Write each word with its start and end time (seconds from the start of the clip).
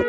Hallo 0.00 0.06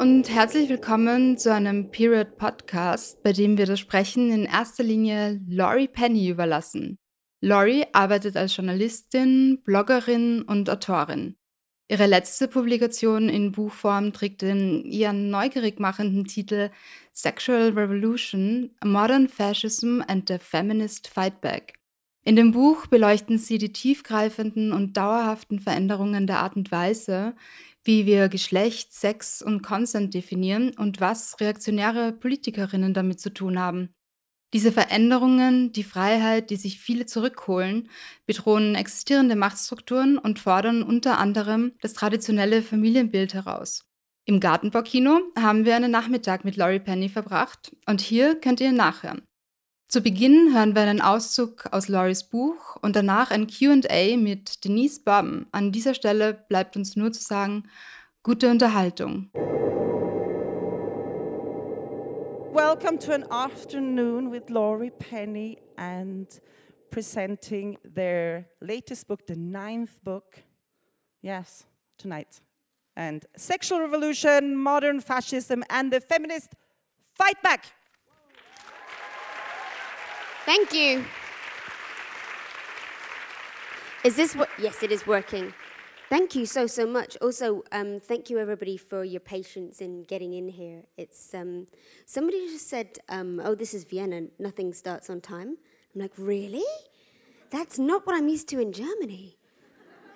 und 0.00 0.30
herzlich 0.30 0.70
willkommen 0.70 1.36
zu 1.36 1.52
einem 1.52 1.90
Period 1.90 2.38
Podcast, 2.38 3.22
bei 3.22 3.34
dem 3.34 3.58
wir 3.58 3.66
das 3.66 3.80
Sprechen 3.80 4.30
in 4.30 4.44
erster 4.44 4.82
Linie 4.82 5.42
Laurie 5.46 5.88
Penny 5.88 6.30
überlassen. 6.30 6.96
Laurie 7.42 7.84
arbeitet 7.92 8.38
als 8.38 8.56
Journalistin, 8.56 9.60
Bloggerin 9.64 10.40
und 10.42 10.70
Autorin. 10.70 11.36
Ihre 11.90 12.06
letzte 12.06 12.46
Publikation 12.46 13.28
in 13.28 13.50
Buchform 13.50 14.12
trägt 14.12 14.42
den 14.42 14.84
ihren 14.84 15.28
neugierig 15.28 15.80
machenden 15.80 16.24
Titel 16.24 16.70
Sexual 17.12 17.70
Revolution: 17.70 18.70
Modern 18.84 19.28
Fascism 19.28 20.00
and 20.06 20.28
the 20.28 20.38
Feminist 20.38 21.08
Fightback. 21.08 21.74
In 22.24 22.36
dem 22.36 22.52
Buch 22.52 22.86
beleuchten 22.86 23.38
sie 23.38 23.58
die 23.58 23.72
tiefgreifenden 23.72 24.72
und 24.72 24.96
dauerhaften 24.96 25.58
Veränderungen 25.58 26.28
der 26.28 26.38
Art 26.38 26.54
und 26.54 26.70
Weise, 26.70 27.34
wie 27.82 28.06
wir 28.06 28.28
Geschlecht, 28.28 28.92
Sex 28.92 29.42
und 29.42 29.62
Consent 29.62 30.14
definieren 30.14 30.70
und 30.78 31.00
was 31.00 31.40
reaktionäre 31.40 32.12
Politikerinnen 32.12 32.94
damit 32.94 33.18
zu 33.18 33.34
tun 33.34 33.58
haben. 33.58 33.92
Diese 34.52 34.72
Veränderungen, 34.72 35.72
die 35.72 35.84
Freiheit, 35.84 36.50
die 36.50 36.56
sich 36.56 36.80
viele 36.80 37.06
zurückholen, 37.06 37.88
bedrohen 38.26 38.74
existierende 38.74 39.36
Machtstrukturen 39.36 40.18
und 40.18 40.40
fordern 40.40 40.82
unter 40.82 41.18
anderem 41.18 41.72
das 41.80 41.92
traditionelle 41.92 42.62
Familienbild 42.62 43.34
heraus. 43.34 43.84
Im 44.24 44.40
Gartenbaukino 44.40 45.20
haben 45.38 45.64
wir 45.64 45.76
einen 45.76 45.90
Nachmittag 45.90 46.44
mit 46.44 46.56
Laurie 46.56 46.80
Penny 46.80 47.08
verbracht 47.08 47.76
und 47.86 48.00
hier 48.00 48.34
könnt 48.34 48.60
ihr 48.60 48.72
nachhören. 48.72 49.22
Zu 49.88 50.02
Beginn 50.02 50.54
hören 50.54 50.76
wir 50.76 50.82
einen 50.82 51.00
Auszug 51.00 51.66
aus 51.72 51.88
Lauries 51.88 52.24
Buch 52.24 52.76
und 52.80 52.94
danach 52.94 53.32
ein 53.32 53.48
QA 53.48 54.16
mit 54.16 54.64
Denise 54.64 55.00
Bum. 55.00 55.46
An 55.50 55.72
dieser 55.72 55.94
Stelle 55.94 56.32
bleibt 56.48 56.76
uns 56.76 56.94
nur 56.94 57.10
zu 57.10 57.22
sagen, 57.22 57.64
gute 58.22 58.50
Unterhaltung. 58.50 59.30
Welcome 62.72 62.98
to 62.98 63.12
an 63.14 63.24
afternoon 63.32 64.30
with 64.30 64.48
Laurie 64.48 64.90
Penny 64.90 65.58
and 65.76 66.28
presenting 66.92 67.76
their 67.82 68.46
latest 68.60 69.08
book, 69.08 69.26
the 69.26 69.34
ninth 69.34 69.98
book. 70.04 70.44
Yes, 71.20 71.66
tonight. 71.98 72.40
And 72.96 73.26
Sexual 73.36 73.80
Revolution, 73.80 74.56
Modern 74.56 75.00
Fascism, 75.00 75.64
and 75.68 75.92
the 75.92 76.00
Feminist 76.00 76.54
Fight 77.16 77.42
Back. 77.42 77.64
Thank 80.46 80.72
you. 80.72 81.04
Is 84.04 84.14
this 84.14 84.36
what? 84.36 84.48
Yes, 84.60 84.84
it 84.84 84.92
is 84.92 85.08
working. 85.08 85.52
Thank 86.10 86.34
you 86.34 86.44
so, 86.44 86.66
so 86.66 86.88
much. 86.88 87.16
Also, 87.22 87.62
um, 87.70 88.00
thank 88.00 88.30
you 88.30 88.40
everybody 88.40 88.76
for 88.76 89.04
your 89.04 89.20
patience 89.20 89.80
in 89.80 90.02
getting 90.02 90.34
in 90.34 90.48
here. 90.48 90.82
It's 90.96 91.32
um, 91.34 91.68
somebody 92.04 92.48
just 92.48 92.68
said, 92.68 92.98
um, 93.08 93.40
"Oh, 93.44 93.54
this 93.54 93.72
is 93.72 93.84
Vienna. 93.84 94.22
Nothing 94.36 94.72
starts 94.72 95.08
on 95.08 95.20
time." 95.20 95.56
I'm 95.94 96.00
like, 96.00 96.12
really? 96.18 96.66
That's 97.50 97.78
not 97.78 98.08
what 98.08 98.16
I'm 98.16 98.26
used 98.26 98.48
to 98.48 98.58
in 98.58 98.72
Germany. 98.72 99.36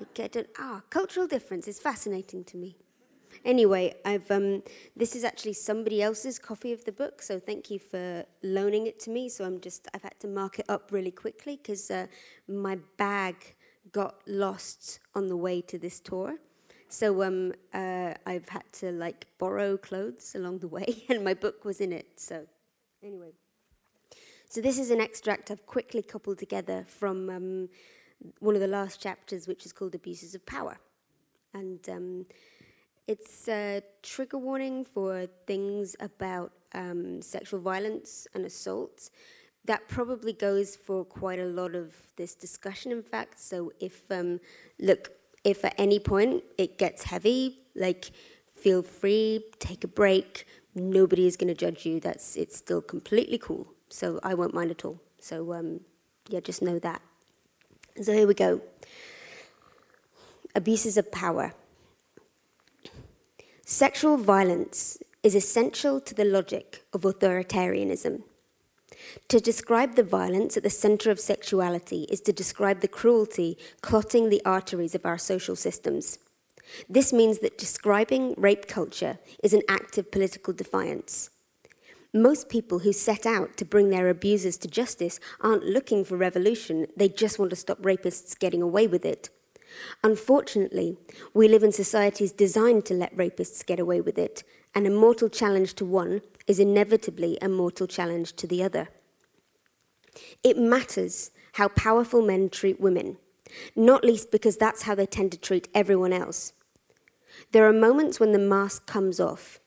I 0.00 0.06
get 0.14 0.34
an 0.34 0.46
ah 0.58 0.82
cultural 0.90 1.28
difference 1.28 1.68
is 1.68 1.78
fascinating 1.78 2.42
to 2.46 2.56
me. 2.56 2.76
Anyway, 3.44 3.94
I've 4.04 4.28
um, 4.32 4.64
this 4.96 5.14
is 5.14 5.22
actually 5.22 5.52
somebody 5.52 6.02
else's 6.02 6.40
copy 6.40 6.72
of 6.72 6.84
the 6.84 6.92
book, 6.92 7.22
so 7.22 7.38
thank 7.38 7.70
you 7.70 7.78
for 7.78 8.24
loaning 8.42 8.88
it 8.88 8.98
to 9.04 9.10
me. 9.10 9.28
So 9.28 9.44
I'm 9.44 9.60
just 9.60 9.86
I've 9.94 10.02
had 10.02 10.18
to 10.18 10.26
mark 10.26 10.58
it 10.58 10.66
up 10.68 10.90
really 10.90 11.12
quickly 11.12 11.54
because 11.56 11.88
uh, 11.88 12.08
my 12.48 12.78
bag 12.96 13.54
got 13.94 14.16
lost 14.26 14.98
on 15.14 15.28
the 15.28 15.36
way 15.36 15.62
to 15.62 15.78
this 15.78 16.00
tour. 16.00 16.36
So 16.88 17.22
um, 17.22 17.54
uh, 17.72 18.14
I've 18.26 18.48
had 18.48 18.64
to 18.80 18.92
like 18.92 19.26
borrow 19.38 19.76
clothes 19.76 20.34
along 20.34 20.58
the 20.58 20.68
way, 20.68 21.04
and 21.08 21.24
my 21.24 21.34
book 21.34 21.64
was 21.64 21.80
in 21.80 21.92
it. 21.92 22.06
So 22.16 22.46
anyway, 23.02 23.32
so 24.50 24.60
this 24.60 24.78
is 24.78 24.90
an 24.90 25.00
extract 25.00 25.50
I've 25.50 25.64
quickly 25.64 26.02
coupled 26.02 26.38
together 26.38 26.84
from 26.86 27.30
um, 27.30 27.68
one 28.40 28.54
of 28.54 28.60
the 28.60 28.66
last 28.66 29.00
chapters, 29.00 29.48
which 29.48 29.64
is 29.64 29.72
called 29.72 29.94
"Abuses 29.94 30.34
of 30.34 30.44
Power," 30.44 30.78
and 31.54 31.88
um, 31.88 32.26
it's 33.06 33.48
a 33.48 33.82
trigger 34.02 34.38
warning 34.38 34.84
for 34.84 35.26
things 35.46 35.94
about 36.00 36.52
um, 36.74 37.22
sexual 37.22 37.60
violence 37.60 38.26
and 38.34 38.44
assault. 38.44 39.10
That 39.64 39.88
probably 39.88 40.32
goes 40.32 40.76
for 40.76 41.04
quite 41.04 41.38
a 41.38 41.46
lot 41.46 41.74
of 41.74 41.94
this 42.16 42.34
discussion, 42.34 42.92
in 42.92 43.02
fact. 43.02 43.40
So, 43.40 43.72
if, 43.80 44.10
um, 44.10 44.40
look, 44.78 45.10
if 45.42 45.64
at 45.64 45.74
any 45.78 45.98
point 45.98 46.44
it 46.58 46.78
gets 46.78 47.04
heavy, 47.04 47.58
like, 47.74 48.10
feel 48.54 48.82
free, 48.82 49.44
take 49.58 49.84
a 49.84 49.88
break. 49.88 50.46
Nobody 50.74 51.26
is 51.26 51.36
going 51.36 51.48
to 51.48 51.54
judge 51.54 51.86
you. 51.86 52.00
That's 52.00 52.36
it's 52.36 52.56
still 52.56 52.80
completely 52.80 53.38
cool. 53.38 53.66
So 53.90 54.18
I 54.22 54.34
won't 54.34 54.54
mind 54.54 54.70
at 54.70 54.84
all. 54.84 55.00
So 55.20 55.52
um, 55.52 55.80
yeah, 56.28 56.40
just 56.40 56.62
know 56.62 56.78
that. 56.78 57.02
So 58.02 58.12
here 58.12 58.26
we 58.26 58.34
go. 58.34 58.60
Abuses 60.54 60.96
of 60.96 61.12
power. 61.12 61.52
Sexual 63.64 64.16
violence 64.16 64.98
is 65.22 65.34
essential 65.34 66.00
to 66.00 66.14
the 66.14 66.24
logic 66.24 66.84
of 66.92 67.02
authoritarianism. 67.02 68.22
To 69.28 69.40
describe 69.40 69.94
the 69.94 70.02
violence 70.02 70.56
at 70.56 70.62
the 70.62 70.70
center 70.70 71.10
of 71.10 71.20
sexuality 71.20 72.06
is 72.10 72.20
to 72.22 72.32
describe 72.32 72.80
the 72.80 72.88
cruelty 72.88 73.58
clotting 73.80 74.28
the 74.28 74.42
arteries 74.44 74.94
of 74.94 75.06
our 75.06 75.18
social 75.18 75.56
systems. 75.56 76.18
This 76.88 77.12
means 77.12 77.40
that 77.40 77.58
describing 77.58 78.34
rape 78.36 78.66
culture 78.66 79.18
is 79.42 79.52
an 79.52 79.62
act 79.68 79.98
of 79.98 80.10
political 80.10 80.52
defiance. 80.52 81.30
Most 82.12 82.48
people 82.48 82.78
who 82.78 82.92
set 82.92 83.26
out 83.26 83.56
to 83.56 83.64
bring 83.64 83.90
their 83.90 84.08
abusers 84.08 84.56
to 84.58 84.68
justice 84.68 85.18
aren't 85.40 85.64
looking 85.64 86.04
for 86.04 86.16
revolution, 86.16 86.86
they 86.96 87.08
just 87.08 87.38
want 87.38 87.50
to 87.50 87.56
stop 87.56 87.82
rapists 87.82 88.38
getting 88.38 88.62
away 88.62 88.86
with 88.86 89.04
it. 89.04 89.30
Unfortunately, 90.02 90.96
we 91.32 91.48
live 91.48 91.62
in 91.62 91.72
societies 91.72 92.32
designed 92.32 92.84
to 92.86 92.94
let 92.94 93.16
rapists 93.16 93.64
get 93.64 93.80
away 93.80 94.00
with 94.00 94.18
it, 94.18 94.42
and 94.74 94.86
a 94.86 94.90
mortal 94.90 95.28
challenge 95.28 95.74
to 95.74 95.84
one 95.84 96.20
is 96.46 96.60
inevitably 96.60 97.38
a 97.40 97.48
mortal 97.48 97.86
challenge 97.86 98.34
to 98.36 98.46
the 98.46 98.62
other. 98.62 98.88
It 100.42 100.58
matters 100.58 101.30
how 101.54 101.68
powerful 101.68 102.22
men 102.22 102.48
treat 102.48 102.80
women, 102.80 103.16
not 103.76 104.04
least 104.04 104.30
because 104.30 104.56
that's 104.56 104.82
how 104.82 104.94
they 104.94 105.06
tend 105.06 105.32
to 105.32 105.38
treat 105.38 105.68
everyone 105.74 106.12
else. 106.12 106.52
There 107.52 107.66
are 107.68 107.72
moments 107.72 108.20
when 108.20 108.32
the 108.32 108.38
mask 108.38 108.86
comes 108.86 109.20
off, 109.20 109.60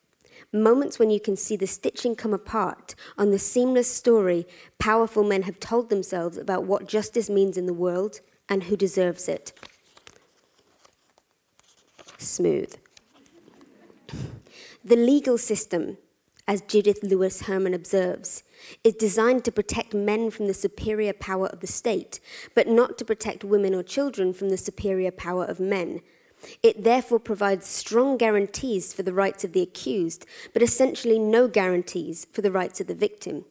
moments 0.51 0.99
when 0.99 1.09
you 1.09 1.19
can 1.19 1.35
see 1.35 1.55
the 1.55 1.67
stitching 1.67 2.15
come 2.15 2.33
apart 2.33 2.95
on 3.17 3.31
the 3.31 3.39
seamless 3.39 3.93
story 3.93 4.47
powerful 4.79 5.23
men 5.23 5.43
have 5.43 5.59
told 5.59 5.89
themselves 5.89 6.37
about 6.37 6.63
what 6.63 6.87
justice 6.87 7.29
means 7.29 7.57
in 7.57 7.65
the 7.65 7.73
world 7.73 8.21
and 8.47 8.63
who 8.63 8.77
deserves 8.77 9.27
it 9.27 9.51
smooth. 12.17 12.75
The 14.83 14.95
legal 14.95 15.37
system, 15.37 15.97
as 16.47 16.61
Judith 16.61 16.99
Lewis 17.03 17.41
Herman 17.41 17.73
observes, 17.73 18.43
is 18.83 18.93
designed 18.93 19.43
to 19.45 19.51
protect 19.51 19.93
men 19.93 20.31
from 20.31 20.47
the 20.47 20.53
superior 20.53 21.13
power 21.13 21.47
of 21.47 21.59
the 21.59 21.67
state, 21.67 22.19
but 22.55 22.67
not 22.67 22.97
to 22.97 23.05
protect 23.05 23.43
women 23.43 23.73
or 23.75 23.83
children 23.83 24.33
from 24.33 24.49
the 24.49 24.57
superior 24.57 25.11
power 25.11 25.43
of 25.43 25.59
men. 25.59 26.01
It 26.63 26.83
therefore 26.83 27.19
provides 27.19 27.67
strong 27.67 28.17
guarantees 28.17 28.93
for 28.93 29.03
the 29.03 29.13
rights 29.13 29.43
of 29.43 29.53
the 29.53 29.61
accused, 29.61 30.25
but 30.53 30.61
essentially 30.61 31.19
no 31.19 31.47
guarantees 31.47 32.27
for 32.31 32.41
the 32.41 32.51
rights 32.51 32.79
of 32.79 32.87
the 32.87 32.95
victim. 32.95 33.45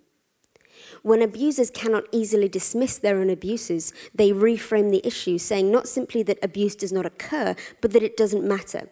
When 1.06 1.22
abusers 1.22 1.70
cannot 1.70 2.08
easily 2.10 2.48
dismiss 2.48 2.98
their 2.98 3.18
own 3.18 3.30
abuses, 3.30 3.92
they 4.12 4.32
reframe 4.32 4.90
the 4.90 5.06
issue, 5.06 5.38
saying 5.38 5.70
not 5.70 5.86
simply 5.86 6.24
that 6.24 6.42
abuse 6.42 6.74
does 6.74 6.90
not 6.90 7.06
occur, 7.06 7.54
but 7.80 7.92
that 7.92 8.02
it 8.02 8.16
doesn't 8.16 8.42
matter. 8.42 8.88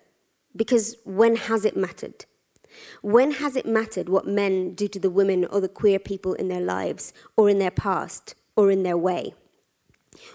Because 0.54 0.96
when 1.04 1.34
has 1.34 1.64
it 1.64 1.76
mattered? 1.76 2.24
When 3.02 3.32
has 3.32 3.56
it 3.56 3.66
mattered 3.66 4.08
what 4.08 4.28
men 4.28 4.74
do 4.74 4.86
to 4.86 5.00
the 5.00 5.10
women 5.10 5.44
or 5.46 5.60
the 5.60 5.68
queer 5.68 5.98
people 5.98 6.34
in 6.34 6.46
their 6.46 6.60
lives, 6.60 7.12
or 7.36 7.50
in 7.50 7.58
their 7.58 7.72
past, 7.72 8.36
or 8.54 8.70
in 8.70 8.84
their 8.84 8.96
way? 8.96 9.34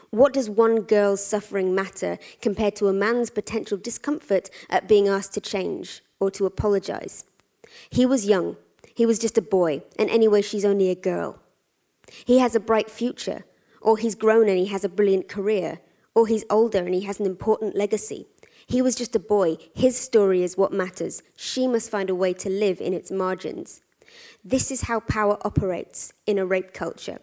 What 0.10 0.34
does 0.34 0.50
one 0.50 0.82
girl's 0.82 1.26
suffering 1.26 1.74
matter 1.74 2.18
compared 2.42 2.76
to 2.76 2.90
a 2.90 2.94
man's 2.94 3.30
potential 3.30 3.78
discomfort 3.78 4.50
at 4.70 4.90
being 4.90 5.08
asked 5.08 5.34
to 5.36 5.40
change 5.40 6.04
or 6.20 6.30
to 6.32 6.46
apologize? 6.46 7.24
He 7.90 8.06
was 8.06 8.26
young, 8.26 8.58
he 8.94 9.06
was 9.06 9.18
just 9.18 9.38
a 9.38 9.42
boy, 9.42 9.84
and 9.98 10.10
anyway, 10.10 10.42
she's 10.42 10.66
only 10.66 10.90
a 10.90 10.96
girl. 10.96 11.40
He 12.26 12.40
has 12.40 12.56
a 12.56 12.60
bright 12.60 12.90
future, 12.90 13.46
or 13.82 13.98
he's 13.98 14.16
grown 14.16 14.50
and 14.50 14.58
he 14.58 14.68
has 14.68 14.84
a 14.84 14.90
brilliant 14.90 15.28
career, 15.28 15.80
or 16.16 16.28
he's 16.28 16.46
older 16.50 16.80
and 16.80 16.94
he 16.94 17.02
has 17.02 17.20
an 17.20 17.26
important 17.26 17.76
legacy. 17.76 18.28
He 18.68 18.82
was 18.82 18.96
just 18.96 19.16
a 19.16 19.20
boy. 19.20 19.58
His 19.74 19.98
story 19.98 20.44
is 20.44 20.58
what 20.58 20.72
matters. 20.72 21.24
She 21.36 21.68
must 21.68 21.90
find 21.90 22.10
a 22.10 22.16
way 22.16 22.34
to 22.34 22.50
live 22.50 22.80
in 22.80 22.94
its 22.94 23.10
margins. 23.10 23.82
This 24.44 24.70
is 24.72 24.82
how 24.82 25.00
power 25.00 25.38
operates 25.42 26.14
in 26.26 26.38
a 26.38 26.46
rape 26.46 26.74
culture. 26.74 27.20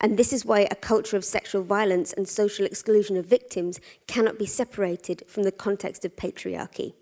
And 0.00 0.16
this 0.16 0.32
is 0.32 0.44
why 0.44 0.66
a 0.70 0.74
culture 0.74 1.16
of 1.16 1.24
sexual 1.24 1.62
violence 1.62 2.12
and 2.12 2.28
social 2.28 2.66
exclusion 2.66 3.16
of 3.16 3.26
victims 3.26 3.80
cannot 4.08 4.38
be 4.38 4.46
separated 4.46 5.22
from 5.28 5.44
the 5.44 5.52
context 5.52 6.04
of 6.04 6.16
patriarchy. 6.16 6.94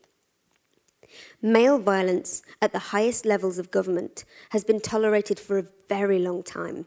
Male 1.42 1.78
violence 1.78 2.42
at 2.60 2.72
the 2.72 2.90
highest 2.94 3.24
levels 3.24 3.58
of 3.58 3.70
government 3.70 4.24
has 4.50 4.64
been 4.64 4.80
tolerated 4.80 5.38
for 5.38 5.58
a 5.58 5.66
very 5.88 6.18
long 6.18 6.42
time. 6.42 6.86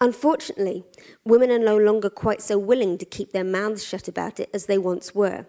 Unfortunately, 0.00 0.84
women 1.24 1.50
are 1.50 1.58
no 1.58 1.76
longer 1.76 2.10
quite 2.10 2.40
so 2.40 2.58
willing 2.58 2.96
to 2.98 3.04
keep 3.04 3.32
their 3.32 3.44
mouths 3.44 3.84
shut 3.84 4.08
about 4.08 4.40
it 4.40 4.50
as 4.54 4.66
they 4.66 4.78
once 4.78 5.14
were. 5.14 5.46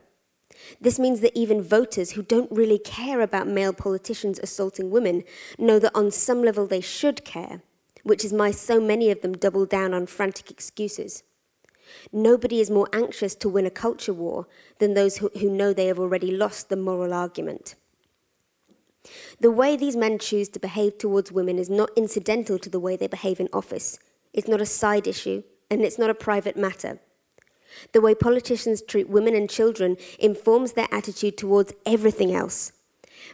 This 0.80 1.00
means 1.00 1.22
that 1.22 1.38
even 1.38 1.62
voters 1.62 2.12
who 2.12 2.22
don't 2.22 2.52
really 2.52 2.78
care 2.78 3.22
about 3.22 3.48
male 3.48 3.74
politicians 3.74 4.40
assaulting 4.40 4.92
women 4.92 5.24
know 5.58 5.80
that 5.80 5.96
on 5.96 6.12
some 6.12 6.44
level 6.44 6.68
they 6.68 6.82
should 6.82 7.24
care 7.24 7.62
which 8.04 8.26
is 8.26 8.34
why 8.34 8.52
so 8.52 8.80
many 8.80 9.12
of 9.12 9.22
them 9.22 9.34
double 9.34 9.66
down 9.66 9.94
on 9.94 10.06
frantic 10.06 10.50
excuses. 10.50 11.24
Nobody 12.12 12.60
is 12.60 12.70
more 12.70 12.88
anxious 12.94 13.36
to 13.36 13.50
win 13.50 13.66
a 13.66 13.72
culture 13.72 14.14
war 14.14 14.48
than 14.80 14.94
those 14.94 15.18
who, 15.18 15.30
who 15.40 15.50
know 15.50 15.74
they 15.74 15.88
have 15.88 16.00
already 16.00 16.32
lost 16.32 16.70
the 16.70 16.78
moral 16.78 17.14
argument. 17.14 17.76
The 19.40 19.52
way 19.52 19.76
these 19.76 19.96
men 19.96 20.20
choose 20.20 20.50
to 20.50 20.60
behave 20.60 20.98
towards 20.98 21.32
women 21.32 21.58
is 21.58 21.70
not 21.70 21.90
incidental 21.96 22.60
to 22.60 22.70
the 22.70 22.80
way 22.80 22.96
they 22.96 23.08
behave 23.08 23.40
in 23.40 23.50
office. 23.52 24.00
It's 24.34 24.48
not 24.48 24.62
a 24.62 24.66
side 24.66 25.08
issue, 25.08 25.44
and 25.70 25.82
it's 25.82 25.98
not 25.98 26.10
a 26.10 26.16
private 26.16 26.56
matter. 26.56 27.00
The 27.94 28.02
way 28.02 28.14
politicians 28.14 28.82
treat 28.82 29.10
women 29.10 29.34
and 29.36 29.50
children 29.50 29.98
informs 30.20 30.74
their 30.74 30.88
attitude 30.92 31.38
towards 31.38 31.74
everything 31.86 32.34
else 32.34 32.74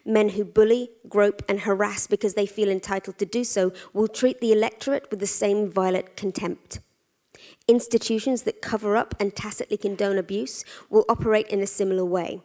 Men 0.05 0.29
who 0.29 0.45
bully, 0.45 0.89
grope, 1.07 1.43
and 1.47 1.61
harass 1.61 2.07
because 2.07 2.33
they 2.33 2.45
feel 2.45 2.69
entitled 2.69 3.17
to 3.17 3.25
do 3.25 3.43
so 3.43 3.73
will 3.93 4.07
treat 4.07 4.39
the 4.39 4.51
electorate 4.51 5.09
with 5.09 5.19
the 5.19 5.27
same 5.27 5.69
violent 5.69 6.15
contempt. 6.15 6.79
Institutions 7.67 8.43
that 8.43 8.61
cover 8.61 8.95
up 8.95 9.15
and 9.19 9.35
tacitly 9.35 9.77
condone 9.77 10.17
abuse 10.17 10.63
will 10.89 11.05
operate 11.09 11.47
in 11.47 11.61
a 11.61 11.67
similar 11.67 12.05
way. 12.05 12.41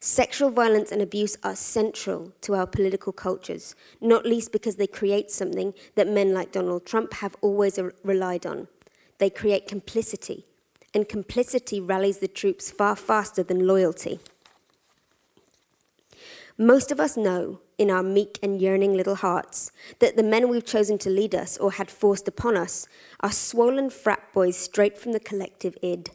Sexual 0.00 0.50
violence 0.50 0.92
and 0.92 1.00
abuse 1.00 1.36
are 1.42 1.56
central 1.56 2.32
to 2.42 2.54
our 2.54 2.66
political 2.66 3.12
cultures, 3.12 3.74
not 4.00 4.26
least 4.26 4.52
because 4.52 4.76
they 4.76 4.86
create 4.86 5.30
something 5.30 5.74
that 5.94 6.08
men 6.08 6.34
like 6.34 6.52
Donald 6.52 6.84
Trump 6.84 7.14
have 7.14 7.36
always 7.40 7.78
relied 8.04 8.44
on. 8.44 8.68
They 9.18 9.30
create 9.30 9.66
complicity, 9.66 10.44
and 10.92 11.08
complicity 11.08 11.80
rallies 11.80 12.18
the 12.18 12.28
troops 12.28 12.70
far 12.70 12.94
faster 12.94 13.42
than 13.42 13.66
loyalty. 13.66 14.20
Most 16.58 16.90
of 16.90 17.00
us 17.00 17.16
know 17.16 17.60
in 17.76 17.90
our 17.90 18.02
meek 18.02 18.38
and 18.42 18.60
yearning 18.60 18.94
little 18.94 19.16
hearts 19.16 19.72
that 19.98 20.16
the 20.16 20.22
men 20.22 20.48
we've 20.48 20.64
chosen 20.64 20.96
to 20.98 21.10
lead 21.10 21.34
us 21.34 21.58
or 21.58 21.72
had 21.72 21.90
forced 21.90 22.26
upon 22.26 22.56
us 22.56 22.88
are 23.20 23.30
swollen 23.30 23.90
frat 23.90 24.22
boys 24.32 24.56
straight 24.56 24.98
from 24.98 25.12
the 25.12 25.20
collective 25.20 25.76
id. 25.82 26.10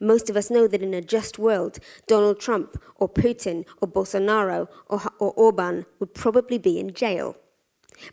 Most 0.00 0.30
of 0.30 0.36
us 0.36 0.50
know 0.50 0.68
that 0.68 0.82
in 0.82 0.94
a 0.94 1.00
just 1.00 1.38
world, 1.38 1.78
Donald 2.06 2.40
Trump 2.40 2.80
or 2.96 3.08
Putin 3.08 3.64
or 3.80 3.88
Bolsonaro 3.88 4.68
or, 4.86 5.02
or 5.18 5.32
Orban 5.32 5.86
would 5.98 6.14
probably 6.14 6.58
be 6.58 6.78
in 6.78 6.94
jail. 6.94 7.36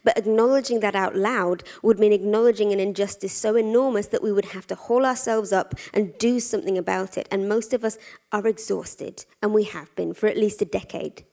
But 0.03 0.17
acknowledging 0.17 0.79
that 0.79 0.95
out 0.95 1.15
loud 1.15 1.63
would 1.83 1.99
mean 1.99 2.11
acknowledging 2.11 2.71
an 2.71 2.79
injustice 2.79 3.33
so 3.33 3.55
enormous 3.55 4.07
that 4.07 4.23
we 4.23 4.31
would 4.31 4.45
have 4.45 4.65
to 4.67 4.75
haul 4.75 5.05
ourselves 5.05 5.53
up 5.53 5.75
and 5.93 6.17
do 6.17 6.39
something 6.39 6.77
about 6.77 7.17
it. 7.17 7.27
And 7.31 7.47
most 7.47 7.73
of 7.73 7.83
us 7.83 7.97
are 8.31 8.47
exhausted, 8.47 9.25
and 9.43 9.53
we 9.53 9.63
have 9.65 9.95
been 9.95 10.13
for 10.13 10.27
at 10.27 10.37
least 10.37 10.61
a 10.61 10.65
decade. 10.65 11.23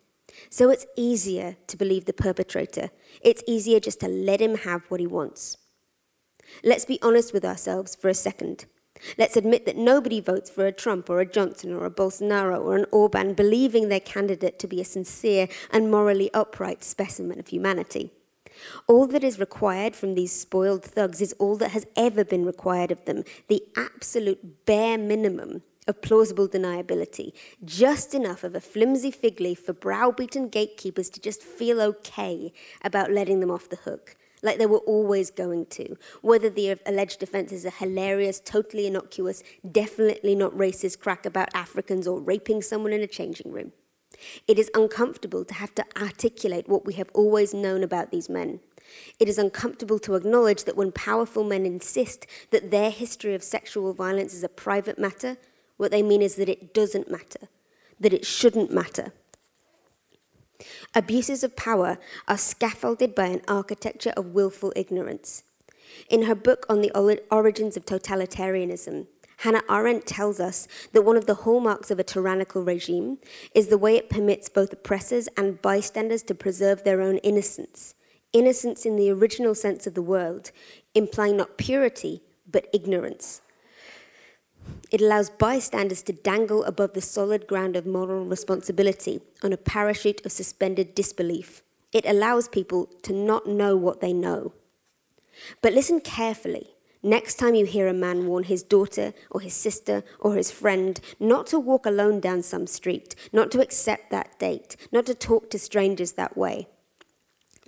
So 0.51 0.71
it's 0.71 0.87
easier 0.97 1.57
to 1.67 1.77
believe 1.77 2.05
the 2.05 2.13
perpetrator. 2.13 2.91
It's 3.23 3.43
easier 3.47 3.81
just 3.81 4.01
to 4.01 4.09
let 4.09 4.41
him 4.41 4.57
have 4.57 4.85
what 4.91 5.01
he 5.01 5.07
wants. 5.07 5.57
Let's 6.63 6.85
be 6.85 6.99
honest 7.01 7.33
with 7.33 7.45
ourselves 7.45 7.95
for 7.95 8.09
a 8.09 8.15
second. 8.15 8.67
Let's 9.19 9.37
admit 9.37 9.67
that 9.67 9.77
nobody 9.77 10.21
votes 10.21 10.51
for 10.51 10.67
a 10.67 10.73
Trump 10.73 11.11
or 11.11 11.21
a 11.21 11.27
Johnson 11.27 11.73
or 11.73 11.85
a 11.85 11.91
Bolsonaro 11.91 12.61
or 12.61 12.77
an 12.77 12.87
Orban 12.91 13.35
believing 13.35 13.89
their 13.89 14.01
candidate 14.01 14.59
to 14.61 14.67
be 14.67 14.81
a 14.81 14.85
sincere 14.85 15.49
and 15.71 15.91
morally 15.91 16.31
upright 16.33 16.85
specimen 16.85 17.39
of 17.39 17.49
humanity. 17.49 18.11
All 18.87 19.07
that 19.09 19.25
is 19.25 19.39
required 19.39 19.97
from 19.97 20.15
these 20.15 20.33
spoiled 20.33 20.85
thugs 20.85 21.21
is 21.21 21.35
all 21.39 21.57
that 21.57 21.71
has 21.71 21.87
ever 21.97 22.25
been 22.25 22.45
required 22.45 22.91
of 22.91 23.05
them 23.05 23.25
the 23.49 23.63
absolute 23.77 24.67
bare 24.67 24.99
minimum 24.99 25.63
of 25.89 26.01
plausible 26.01 26.49
deniability, 26.49 27.33
just 27.65 28.15
enough 28.15 28.45
of 28.45 28.55
a 28.55 28.61
flimsy 28.61 29.11
fig 29.11 29.41
leaf 29.41 29.59
for 29.61 29.73
browbeaten 29.73 30.49
gatekeepers 30.49 31.11
to 31.11 31.21
just 31.21 31.43
feel 31.43 31.81
okay 31.81 32.53
about 32.85 33.11
letting 33.11 33.41
them 33.41 33.51
off 33.51 33.69
the 33.69 33.77
hook, 33.77 34.17
like 34.43 34.59
they 34.59 34.67
were 34.67 34.79
always 34.79 35.31
going 35.31 35.67
to, 35.67 35.97
whether 36.21 36.51
the 36.51 36.77
alleged 36.85 37.23
offense 37.23 37.53
is 37.53 37.65
a 37.65 37.71
hilarious, 37.71 38.41
totally 38.41 38.87
innocuous, 38.87 39.43
definitely 39.71 40.35
not 40.35 40.53
racist 40.53 40.99
crack 40.99 41.25
about 41.25 41.49
Africans 41.55 42.07
or 42.07 42.21
raping 42.21 42.61
someone 42.61 42.93
in 42.93 43.01
a 43.01 43.07
changing 43.07 43.53
room. 43.53 43.73
It 44.47 44.59
is 44.59 44.71
uncomfortable 44.75 45.45
to 45.45 45.55
have 45.55 45.75
to 45.77 45.85
articulate 45.97 46.69
what 46.69 46.85
we 46.85 46.95
have 46.95 47.11
always 47.15 47.55
known 47.55 47.83
about 47.83 48.11
these 48.11 48.29
men. 48.29 48.61
It 49.19 49.29
is 49.29 49.39
uncomfortable 49.39 49.99
to 50.01 50.15
acknowledge 50.15 50.65
that 50.65 50.77
when 50.77 50.93
powerful 50.93 51.45
men 51.45 51.65
insist 51.65 52.27
that 52.51 52.71
their 52.71 52.91
history 52.91 53.35
of 53.35 53.43
sexual 53.43 53.93
violence 53.93 54.35
is 54.35 54.45
a 54.45 54.49
private 54.49 54.99
matter, 54.99 55.39
what 55.77 55.91
they 55.91 56.03
mean 56.03 56.23
is 56.23 56.37
that 56.37 56.49
it 56.49 56.75
doesn't 56.75 57.11
matter, 57.11 57.49
that 57.99 58.13
it 58.13 58.27
shouldn't 58.27 58.73
matter. 58.73 59.13
Abuses 60.95 61.43
of 61.43 61.57
power 61.57 61.99
are 62.29 62.37
scaffolded 62.37 63.15
by 63.15 63.27
an 63.27 63.41
architecture 63.49 64.13
of 64.15 64.35
willful 64.35 64.75
ignorance. 64.77 65.43
In 66.11 66.25
her 66.25 66.35
book 66.35 66.67
on 66.69 66.83
the 66.83 66.93
origins 67.31 67.79
of 67.79 67.87
totalitarianism, 67.87 69.07
Hannah 69.39 69.63
Arendt 69.71 70.07
tells 70.07 70.39
us 70.39 70.69
that 70.93 71.03
one 71.03 71.17
of 71.17 71.25
the 71.25 71.35
hallmarks 71.47 71.91
of 71.91 71.99
a 71.99 72.05
tyrannical 72.05 72.63
regime 72.63 73.17
is 73.55 73.69
the 73.69 73.79
way 73.79 73.97
it 73.97 74.11
permits 74.11 74.51
both 74.51 74.73
oppressors 74.73 75.29
and 75.35 75.63
bystanders 75.63 76.23
to 76.25 76.35
preserve 76.35 76.85
their 76.85 77.01
own 77.01 77.17
innocence. 77.19 77.95
Innocence 78.35 78.85
in 78.85 78.97
the 78.97 79.11
original 79.11 79.55
sense 79.55 79.87
of 79.87 79.95
the 79.95 80.03
word, 80.03 80.51
implying 80.95 81.39
not 81.39 81.57
purity, 81.57 82.23
but 82.51 82.69
ignorance. 82.75 83.41
It 84.91 85.01
allows 85.01 85.31
bystanders 85.31 86.03
to 86.03 86.13
dangle 86.13 86.65
above 86.65 86.93
the 86.93 87.01
solid 87.01 87.47
ground 87.47 87.77
of 87.77 87.87
moral 87.87 88.27
responsibility 88.27 89.23
on 89.43 89.53
a 89.53 89.57
parachute 89.57 90.25
of 90.27 90.33
suspended 90.33 90.95
disbelief. 90.95 91.63
It 91.93 92.05
allows 92.07 92.49
people 92.49 92.91
to 93.03 93.13
not 93.13 93.47
know 93.47 93.77
what 93.77 94.01
they 94.01 94.13
know. 94.13 94.53
But 95.63 95.73
listen 95.73 96.01
carefully. 96.01 96.71
Next 97.03 97.35
time 97.35 97.55
you 97.55 97.67
hear 97.67 97.89
a 97.89 97.93
man 97.93 98.27
warn 98.27 98.45
his 98.45 98.63
daughter 98.63 99.13
or 99.31 99.41
his 99.41 99.55
sister 99.55 100.05
or 100.21 100.37
his 100.37 100.53
friend 100.53 101.01
not 101.19 101.49
to 101.49 101.59
walk 101.59 101.85
alone 101.85 102.21
down 102.21 102.43
some 102.43 102.67
street, 102.67 103.17
not 103.33 103.51
to 103.53 103.61
accept 103.61 104.11
that 104.11 104.39
date, 104.39 104.77
not 104.93 105.07
to 105.07 105.15
talk 105.15 105.51
to 105.51 105.59
strangers 105.59 106.13
that 106.13 106.37
way, 106.37 106.69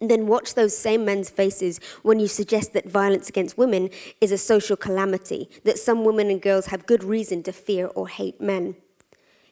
then 0.01 0.27
watch 0.27 0.55
those 0.55 0.77
same 0.77 1.05
men's 1.05 1.31
faces 1.31 1.79
when 2.03 2.19
you 2.19 2.27
suggest 2.27 2.73
that 2.73 2.89
violence 2.89 3.29
against 3.29 3.57
women 3.57 3.91
is 4.21 4.33
a 4.33 4.39
social 4.39 4.77
calamity, 4.77 5.49
that 5.65 5.79
some 5.79 6.05
women 6.05 6.31
and 6.31 6.43
girls 6.43 6.67
have 6.67 6.87
good 6.87 7.05
reason 7.05 7.43
to 7.45 7.53
fear 7.53 7.87
or 7.95 8.09
hate 8.09 8.41
men. 8.41 8.77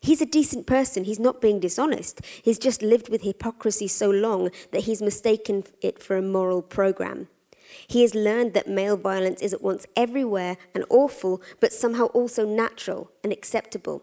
He's 0.01 0.21
a 0.21 0.27
decent 0.27 0.67
person. 0.67 1.05
He's 1.05 1.21
not 1.21 1.41
being 1.41 1.61
dishonest. 1.61 2.23
He's 2.43 2.59
just 2.59 2.83
lived 2.83 3.09
with 3.09 3.23
hypocrisy 3.23 3.87
so 3.87 4.11
long 4.11 4.51
that 4.73 4.83
he's 4.83 5.01
mistaken 5.01 5.63
it 5.81 6.03
for 6.03 6.17
a 6.17 6.23
moral 6.23 6.61
program. 6.61 7.29
He 7.87 8.03
has 8.03 8.15
learned 8.15 8.53
that 8.55 8.69
male 8.69 8.97
violence 8.97 9.41
is 9.41 9.55
at 9.55 9.63
once 9.63 9.87
everywhere 9.97 10.57
and 10.75 10.85
awful, 10.91 11.41
but 11.61 11.73
somehow 11.73 12.07
also 12.07 12.45
natural 12.45 13.13
and 13.23 13.33
acceptable. 13.33 14.03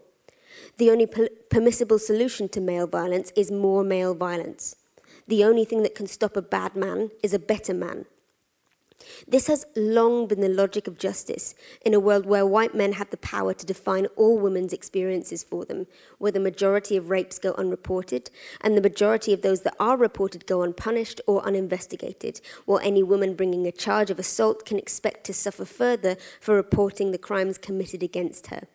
The 0.78 0.90
only 0.90 1.08
permissible 1.50 2.00
solution 2.00 2.48
to 2.50 2.62
male 2.62 2.88
violence 2.88 3.34
is 3.36 3.52
more 3.52 3.84
male 3.84 4.16
violence 4.16 4.76
the 5.30 5.44
only 5.44 5.64
thing 5.64 5.84
that 5.84 5.96
can 5.96 6.08
stop 6.08 6.36
a 6.36 6.42
bad 6.42 6.76
man 6.76 7.12
is 7.22 7.34
a 7.34 7.40
better 7.40 7.74
man. 7.74 8.06
This 9.28 9.48
has 9.48 9.66
long 9.78 10.28
been 10.28 10.42
the 10.42 10.50
logic 10.50 10.88
of 10.88 10.98
justice 10.98 11.56
in 11.86 11.94
a 11.94 12.00
world 12.00 12.26
where 12.26 12.46
white 12.46 12.76
men 12.76 12.94
have 12.94 13.12
the 13.12 13.18
power 13.18 13.54
to 13.54 13.66
define 13.66 14.08
all 14.18 14.38
women's 14.38 14.74
experiences 14.74 15.44
for 15.44 15.64
them, 15.64 15.88
where 16.18 16.32
the 16.32 16.40
majority 16.40 16.98
of 16.98 17.10
rapes 17.10 17.40
go 17.40 17.54
unreported 17.54 18.30
and 18.60 18.76
the 18.76 18.82
majority 18.82 19.32
of 19.32 19.42
those 19.42 19.62
that 19.62 19.76
are 19.80 19.96
reported 19.96 20.46
go 20.48 20.64
unpunished 20.64 21.22
or 21.28 21.46
uninvestigated, 21.46 22.42
while 22.66 22.80
any 22.80 23.04
woman 23.04 23.36
bringing 23.36 23.68
a 23.68 23.72
charge 23.72 24.10
of 24.10 24.20
assault 24.20 24.66
can 24.66 24.78
expect 24.78 25.24
to 25.26 25.34
suffer 25.34 25.64
further 25.64 26.18
for 26.42 26.56
reporting 26.56 27.12
the 27.12 27.18
crimes 27.18 27.58
committed 27.58 28.04
against 28.04 28.48
her. 28.48 28.68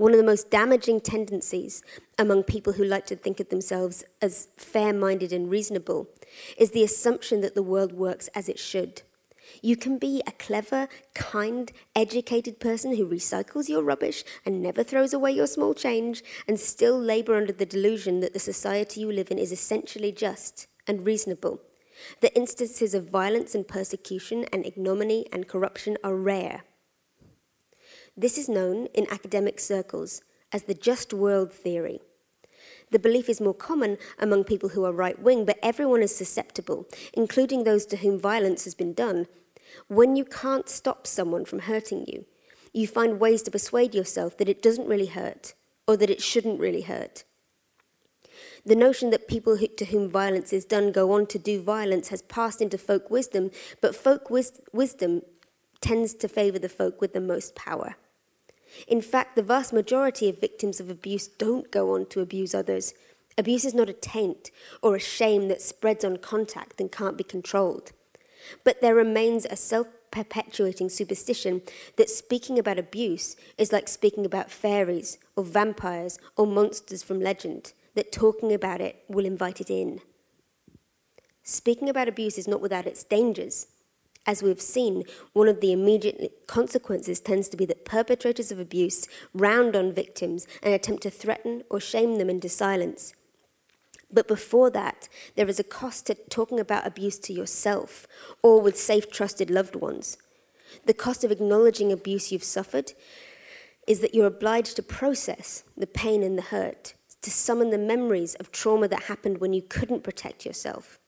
One 0.00 0.12
of 0.12 0.18
the 0.18 0.24
most 0.24 0.48
damaging 0.50 1.02
tendencies 1.02 1.82
among 2.16 2.44
people 2.44 2.72
who 2.72 2.84
like 2.84 3.04
to 3.04 3.16
think 3.16 3.38
of 3.38 3.50
themselves 3.50 4.02
as 4.22 4.48
fair 4.56 4.94
minded 4.94 5.30
and 5.30 5.50
reasonable 5.50 6.08
is 6.56 6.70
the 6.70 6.82
assumption 6.82 7.42
that 7.42 7.54
the 7.54 7.62
world 7.62 7.92
works 7.92 8.28
as 8.34 8.48
it 8.48 8.58
should. 8.58 9.02
You 9.60 9.76
can 9.76 9.98
be 9.98 10.22
a 10.26 10.32
clever, 10.32 10.88
kind, 11.14 11.70
educated 11.94 12.60
person 12.60 12.96
who 12.96 13.06
recycles 13.06 13.68
your 13.68 13.82
rubbish 13.82 14.24
and 14.46 14.62
never 14.62 14.82
throws 14.82 15.12
away 15.12 15.32
your 15.32 15.46
small 15.46 15.74
change 15.74 16.24
and 16.48 16.58
still 16.58 16.98
labour 16.98 17.36
under 17.36 17.52
the 17.52 17.66
delusion 17.66 18.20
that 18.20 18.32
the 18.32 18.38
society 18.38 19.02
you 19.02 19.12
live 19.12 19.30
in 19.30 19.38
is 19.38 19.52
essentially 19.52 20.12
just 20.12 20.66
and 20.86 21.04
reasonable. 21.04 21.60
The 22.22 22.34
instances 22.34 22.94
of 22.94 23.10
violence 23.10 23.54
and 23.54 23.68
persecution 23.68 24.46
and 24.50 24.64
ignominy 24.64 25.26
and 25.30 25.46
corruption 25.46 25.98
are 26.02 26.16
rare. 26.16 26.62
This 28.16 28.36
is 28.36 28.48
known 28.48 28.86
in 28.94 29.06
academic 29.10 29.60
circles 29.60 30.22
as 30.52 30.64
the 30.64 30.74
just 30.74 31.12
world 31.12 31.52
theory. 31.52 32.00
The 32.90 32.98
belief 32.98 33.28
is 33.28 33.40
more 33.40 33.54
common 33.54 33.98
among 34.18 34.44
people 34.44 34.70
who 34.70 34.84
are 34.84 34.92
right 34.92 35.20
wing, 35.20 35.44
but 35.44 35.58
everyone 35.62 36.02
is 36.02 36.14
susceptible, 36.14 36.86
including 37.14 37.64
those 37.64 37.86
to 37.86 37.98
whom 37.98 38.18
violence 38.18 38.64
has 38.64 38.74
been 38.74 38.92
done. 38.92 39.26
When 39.86 40.16
you 40.16 40.24
can't 40.24 40.68
stop 40.68 41.06
someone 41.06 41.44
from 41.44 41.60
hurting 41.60 42.06
you, 42.08 42.26
you 42.72 42.86
find 42.86 43.20
ways 43.20 43.42
to 43.42 43.50
persuade 43.50 43.94
yourself 43.94 44.36
that 44.38 44.48
it 44.48 44.62
doesn't 44.62 44.88
really 44.88 45.06
hurt 45.06 45.54
or 45.86 45.96
that 45.96 46.10
it 46.10 46.22
shouldn't 46.22 46.60
really 46.60 46.82
hurt. 46.82 47.24
The 48.64 48.76
notion 48.76 49.10
that 49.10 49.28
people 49.28 49.56
who, 49.56 49.68
to 49.68 49.86
whom 49.86 50.08
violence 50.08 50.52
is 50.52 50.64
done 50.64 50.92
go 50.92 51.12
on 51.12 51.26
to 51.26 51.38
do 51.38 51.62
violence 51.62 52.08
has 52.08 52.22
passed 52.22 52.60
into 52.60 52.76
folk 52.76 53.10
wisdom, 53.10 53.50
but 53.80 53.96
folk 53.96 54.30
wis- 54.30 54.60
wisdom 54.72 55.22
tends 55.80 56.14
to 56.14 56.28
favour 56.28 56.58
the 56.58 56.68
folk 56.68 57.00
with 57.00 57.12
the 57.12 57.20
most 57.20 57.54
power. 57.54 57.96
In 58.86 59.00
fact, 59.00 59.36
the 59.36 59.42
vast 59.42 59.72
majority 59.72 60.28
of 60.28 60.40
victims 60.40 60.80
of 60.80 60.90
abuse 60.90 61.26
don't 61.26 61.70
go 61.70 61.94
on 61.94 62.06
to 62.06 62.20
abuse 62.20 62.54
others. 62.54 62.94
Abuse 63.36 63.64
is 63.64 63.74
not 63.74 63.88
a 63.88 63.94
taint 63.94 64.50
or 64.82 64.96
a 64.96 65.00
shame 65.00 65.48
that 65.48 65.62
spreads 65.62 66.04
on 66.04 66.18
contact 66.18 66.80
and 66.80 66.92
can't 66.92 67.16
be 67.16 67.24
controlled. 67.24 67.92
But 68.64 68.80
there 68.80 68.94
remains 68.94 69.46
a 69.46 69.56
self 69.56 69.88
perpetuating 70.10 70.88
superstition 70.88 71.62
that 71.96 72.10
speaking 72.10 72.58
about 72.58 72.78
abuse 72.78 73.36
is 73.56 73.72
like 73.72 73.88
speaking 73.88 74.26
about 74.26 74.50
fairies 74.50 75.18
or 75.36 75.44
vampires 75.44 76.18
or 76.36 76.46
monsters 76.46 77.02
from 77.02 77.20
legend, 77.20 77.72
that 77.94 78.12
talking 78.12 78.52
about 78.52 78.80
it 78.80 79.04
will 79.08 79.24
invite 79.24 79.60
it 79.60 79.70
in. 79.70 80.00
Speaking 81.42 81.88
about 81.88 82.08
abuse 82.08 82.38
is 82.38 82.48
not 82.48 82.60
without 82.60 82.86
its 82.86 83.04
dangers. 83.04 83.66
As 84.26 84.42
we've 84.42 84.60
seen, 84.60 85.04
one 85.32 85.48
of 85.48 85.60
the 85.60 85.72
immediate 85.72 86.46
consequences 86.46 87.20
tends 87.20 87.48
to 87.48 87.56
be 87.56 87.64
that 87.66 87.84
perpetrators 87.84 88.52
of 88.52 88.58
abuse 88.58 89.08
round 89.32 89.74
on 89.74 89.92
victims 89.92 90.46
and 90.62 90.74
attempt 90.74 91.02
to 91.04 91.10
threaten 91.10 91.62
or 91.70 91.80
shame 91.80 92.16
them 92.16 92.28
into 92.28 92.48
silence. 92.48 93.14
But 94.12 94.28
before 94.28 94.70
that, 94.70 95.08
there 95.36 95.48
is 95.48 95.58
a 95.58 95.64
cost 95.64 96.06
to 96.06 96.14
talking 96.28 96.60
about 96.60 96.86
abuse 96.86 97.18
to 97.20 97.32
yourself 97.32 98.06
or 98.42 98.60
with 98.60 98.76
safe, 98.78 99.10
trusted 99.10 99.50
loved 99.50 99.76
ones. 99.76 100.18
The 100.86 100.94
cost 100.94 101.24
of 101.24 101.32
acknowledging 101.32 101.90
abuse 101.90 102.30
you've 102.30 102.44
suffered 102.44 102.92
is 103.86 104.00
that 104.00 104.14
you're 104.14 104.26
obliged 104.26 104.76
to 104.76 104.82
process 104.82 105.64
the 105.76 105.86
pain 105.86 106.22
and 106.22 106.38
the 106.38 106.42
hurt, 106.42 106.94
to 107.22 107.30
summon 107.30 107.70
the 107.70 107.78
memories 107.78 108.36
of 108.36 108.52
trauma 108.52 108.86
that 108.86 109.04
happened 109.04 109.38
when 109.38 109.52
you 109.52 109.62
couldn't 109.62 110.04
protect 110.04 110.46
yourself. 110.46 110.99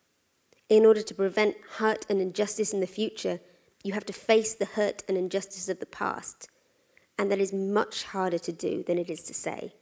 In 0.72 0.86
order 0.86 1.02
to 1.02 1.14
prevent 1.14 1.56
hurt 1.76 2.06
and 2.08 2.18
injustice 2.18 2.72
in 2.72 2.80
the 2.80 2.86
future, 2.86 3.40
you 3.84 3.92
have 3.92 4.06
to 4.06 4.12
face 4.14 4.54
the 4.54 4.64
hurt 4.64 5.02
and 5.06 5.18
injustice 5.18 5.68
of 5.68 5.80
the 5.80 5.92
past. 6.00 6.48
And 7.18 7.30
that 7.30 7.40
is 7.40 7.52
much 7.52 8.04
harder 8.04 8.38
to 8.38 8.52
do 8.52 8.82
than 8.82 8.96
it 8.96 9.10
is 9.10 9.22
to 9.24 9.34
say. 9.34 9.74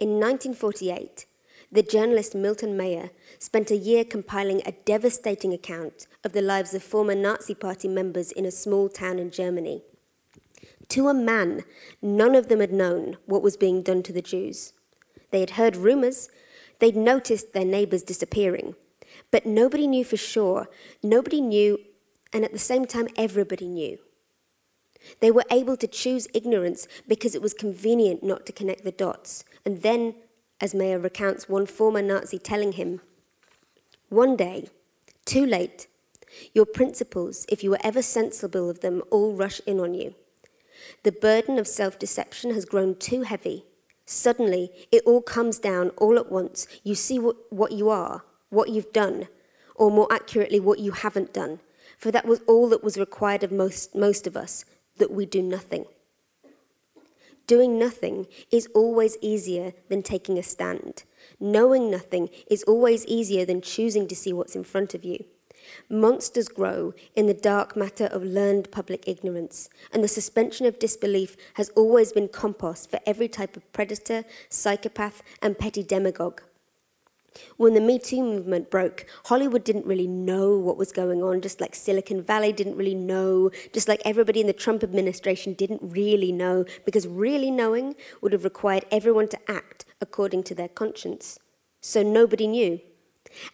In 0.00 0.18
1948, 0.18 1.26
the 1.70 1.84
journalist 1.84 2.34
Milton 2.34 2.76
Mayer 2.76 3.10
spent 3.38 3.70
a 3.70 3.76
year 3.76 4.02
compiling 4.02 4.62
a 4.66 4.72
devastating 4.72 5.52
account 5.52 6.08
of 6.24 6.32
the 6.32 6.42
lives 6.42 6.74
of 6.74 6.82
former 6.82 7.14
Nazi 7.14 7.54
Party 7.54 7.86
members 7.86 8.32
in 8.32 8.44
a 8.44 8.50
small 8.50 8.88
town 8.88 9.20
in 9.20 9.30
Germany. 9.30 9.84
To 10.88 11.06
a 11.06 11.14
man, 11.14 11.62
none 12.02 12.34
of 12.34 12.48
them 12.48 12.58
had 12.58 12.72
known 12.72 13.16
what 13.26 13.44
was 13.44 13.56
being 13.56 13.80
done 13.80 14.02
to 14.02 14.12
the 14.12 14.22
Jews. 14.22 14.72
They 15.30 15.38
had 15.38 15.50
heard 15.50 15.76
rumors, 15.76 16.30
they'd 16.80 16.96
noticed 16.96 17.52
their 17.52 17.64
neighbors 17.64 18.02
disappearing, 18.02 18.74
but 19.30 19.46
nobody 19.46 19.86
knew 19.86 20.04
for 20.04 20.16
sure. 20.16 20.68
Nobody 21.02 21.40
knew, 21.40 21.78
and 22.32 22.44
at 22.44 22.52
the 22.52 22.58
same 22.58 22.86
time, 22.86 23.08
everybody 23.16 23.68
knew. 23.68 23.98
They 25.20 25.30
were 25.30 25.44
able 25.50 25.76
to 25.76 25.86
choose 25.86 26.28
ignorance 26.34 26.88
because 27.06 27.34
it 27.34 27.42
was 27.42 27.54
convenient 27.54 28.22
not 28.22 28.46
to 28.46 28.52
connect 28.52 28.84
the 28.84 28.92
dots. 28.92 29.44
And 29.64 29.82
then, 29.82 30.14
as 30.60 30.74
Mayer 30.74 30.98
recounts 30.98 31.48
one 31.48 31.66
former 31.66 32.02
Nazi 32.02 32.38
telling 32.38 32.72
him, 32.72 33.00
one 34.08 34.36
day, 34.36 34.68
too 35.24 35.44
late, 35.44 35.86
your 36.52 36.66
principles, 36.66 37.46
if 37.48 37.62
you 37.62 37.70
were 37.70 37.78
ever 37.82 38.02
sensible 38.02 38.70
of 38.70 38.80
them, 38.80 39.02
all 39.10 39.34
rush 39.34 39.60
in 39.66 39.80
on 39.80 39.94
you. 39.94 40.14
The 41.02 41.12
burden 41.12 41.58
of 41.58 41.66
self 41.66 41.98
deception 41.98 42.52
has 42.54 42.64
grown 42.64 42.94
too 42.96 43.22
heavy. 43.22 43.64
Suddenly, 44.06 44.70
it 44.90 45.02
all 45.04 45.20
comes 45.20 45.58
down 45.58 45.90
all 45.98 46.18
at 46.18 46.32
once. 46.32 46.66
You 46.82 46.94
see 46.94 47.18
what, 47.18 47.36
what 47.50 47.72
you 47.72 47.90
are, 47.90 48.24
what 48.50 48.70
you've 48.70 48.92
done, 48.92 49.28
or 49.74 49.90
more 49.90 50.12
accurately, 50.12 50.60
what 50.60 50.78
you 50.78 50.92
haven't 50.92 51.32
done. 51.32 51.60
For 51.98 52.10
that 52.10 52.26
was 52.26 52.40
all 52.46 52.68
that 52.68 52.84
was 52.84 52.98
required 52.98 53.42
of 53.42 53.52
most, 53.52 53.94
most 53.94 54.26
of 54.26 54.36
us, 54.36 54.64
that 54.98 55.10
we 55.10 55.26
do 55.26 55.42
nothing. 55.42 55.86
Doing 57.46 57.78
nothing 57.78 58.26
is 58.50 58.68
always 58.74 59.16
easier 59.22 59.72
than 59.88 60.02
taking 60.02 60.38
a 60.38 60.42
stand. 60.42 61.04
Knowing 61.40 61.90
nothing 61.90 62.28
is 62.50 62.62
always 62.64 63.06
easier 63.06 63.46
than 63.46 63.62
choosing 63.62 64.06
to 64.08 64.14
see 64.14 64.32
what's 64.32 64.54
in 64.54 64.64
front 64.64 64.94
of 64.94 65.04
you. 65.04 65.24
Monsters 65.88 66.48
grow 66.48 66.94
in 67.16 67.26
the 67.26 67.34
dark 67.34 67.76
matter 67.76 68.06
of 68.06 68.22
learned 68.22 68.70
public 68.70 69.08
ignorance, 69.08 69.68
and 69.92 70.04
the 70.04 70.08
suspension 70.08 70.66
of 70.66 70.78
disbelief 70.78 71.36
has 71.54 71.70
always 71.70 72.12
been 72.12 72.28
compost 72.28 72.90
for 72.90 73.00
every 73.06 73.28
type 73.28 73.56
of 73.56 73.70
predator, 73.72 74.24
psychopath, 74.48 75.22
and 75.42 75.58
petty 75.58 75.82
demagogue. 75.82 76.42
When 77.56 77.74
the 77.74 77.80
Me 77.80 77.98
Too 77.98 78.22
movement 78.22 78.70
broke, 78.70 79.06
Hollywood 79.26 79.64
didn't 79.64 79.86
really 79.86 80.06
know 80.06 80.56
what 80.56 80.76
was 80.76 80.92
going 80.92 81.22
on, 81.22 81.40
just 81.40 81.60
like 81.60 81.74
Silicon 81.74 82.22
Valley 82.22 82.52
didn't 82.52 82.76
really 82.76 82.94
know, 82.94 83.50
just 83.72 83.88
like 83.88 84.02
everybody 84.04 84.40
in 84.40 84.46
the 84.46 84.52
Trump 84.52 84.82
administration 84.82 85.54
didn't 85.54 85.82
really 85.82 86.32
know, 86.32 86.64
because 86.84 87.06
really 87.06 87.50
knowing 87.50 87.94
would 88.20 88.32
have 88.32 88.44
required 88.44 88.84
everyone 88.90 89.28
to 89.28 89.50
act 89.50 89.84
according 90.00 90.42
to 90.44 90.54
their 90.54 90.68
conscience. 90.68 91.38
So 91.80 92.02
nobody 92.02 92.46
knew. 92.46 92.80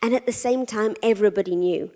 And 0.01 0.15
at 0.15 0.27
the 0.27 0.33
same 0.33 0.67
time, 0.67 0.95
everybody 1.03 1.57
knew. 1.57 1.91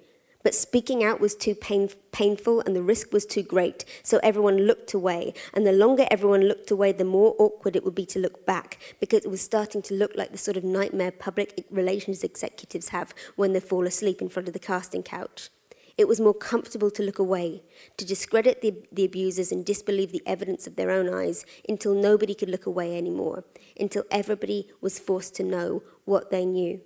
But 0.49 0.55
speaking 0.55 1.05
out 1.05 1.21
was 1.21 1.35
too 1.35 1.55
pain, 1.55 1.91
painful 2.11 2.63
and 2.63 2.75
the 2.75 2.81
risk 2.81 3.13
was 3.13 3.27
too 3.27 3.43
great, 3.43 3.85
so 4.03 4.19
everyone 4.23 4.57
looked 4.57 4.95
away. 4.95 5.35
And 5.53 5.67
the 5.67 5.73
longer 5.73 6.07
everyone 6.11 6.49
looked 6.49 6.71
away, 6.71 6.93
the 6.93 7.05
more 7.05 7.37
awkward 7.39 7.77
it 7.77 7.85
would 7.85 7.95
be 7.95 8.07
to 8.07 8.19
look 8.19 8.47
back, 8.47 8.79
because 8.99 9.27
it 9.27 9.31
was 9.31 9.43
starting 9.43 9.83
to 9.83 9.93
look 9.93 10.13
like 10.15 10.33
the 10.33 10.39
sort 10.39 10.57
of 10.57 10.65
nightmare 10.65 11.13
public 11.13 11.67
relations 11.71 12.25
executives 12.25 12.89
have 12.89 13.13
when 13.37 13.53
they 13.53 13.61
fall 13.61 13.87
asleep 13.87 14.23
in 14.23 14.31
front 14.31 14.49
of 14.49 14.55
the 14.55 14.59
casting 14.59 15.03
couch. 15.03 15.51
It 15.99 16.09
was 16.09 16.19
more 16.19 16.33
comfortable 16.33 16.91
to 16.93 17.03
look 17.03 17.19
away, 17.19 17.63
to 17.99 18.07
discredit 18.07 18.63
the, 18.63 18.73
the 18.91 19.05
abusers 19.05 19.53
and 19.53 19.67
disbelieve 19.67 20.13
the 20.13 20.23
evidence 20.25 20.67
of 20.67 20.77
their 20.77 20.91
own 20.91 21.13
eyes 21.13 21.45
until 21.69 21.93
nobody 21.93 22.35
could 22.35 22.49
look 22.49 22.65
away 22.65 22.97
anymore, 22.97 23.45
until 23.79 24.05
everybody 24.11 24.71
was 24.81 24.99
forced 24.99 25.35
to 25.35 25.43
know 25.43 25.83
what 26.07 26.31
they 26.31 26.47
knew. 26.47 26.81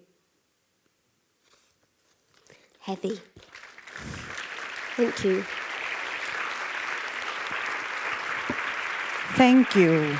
Heavy. 2.80 3.20
Thank 4.96 5.24
you. 5.24 5.44
Thank 9.34 9.74
you. 9.74 10.16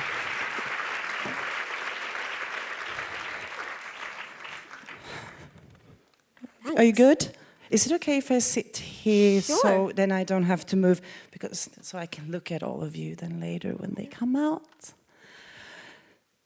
Thanks. 6.63 6.79
Are 6.79 6.83
you 6.83 6.93
good? 6.93 7.29
Is 7.69 7.85
it 7.87 7.93
okay 7.93 8.17
if 8.17 8.31
I 8.31 8.39
sit 8.39 8.77
here 8.77 9.41
so 9.41 9.91
then 9.95 10.11
I 10.11 10.23
don't 10.23 10.43
have 10.43 10.65
to 10.67 10.75
move 10.75 11.01
because 11.31 11.69
so 11.81 11.97
I 11.97 12.05
can 12.05 12.31
look 12.31 12.51
at 12.51 12.63
all 12.63 12.83
of 12.83 12.95
you 12.95 13.15
then 13.15 13.39
later 13.39 13.73
when 13.73 13.93
they 13.95 14.05
come 14.05 14.35
out? 14.35 14.93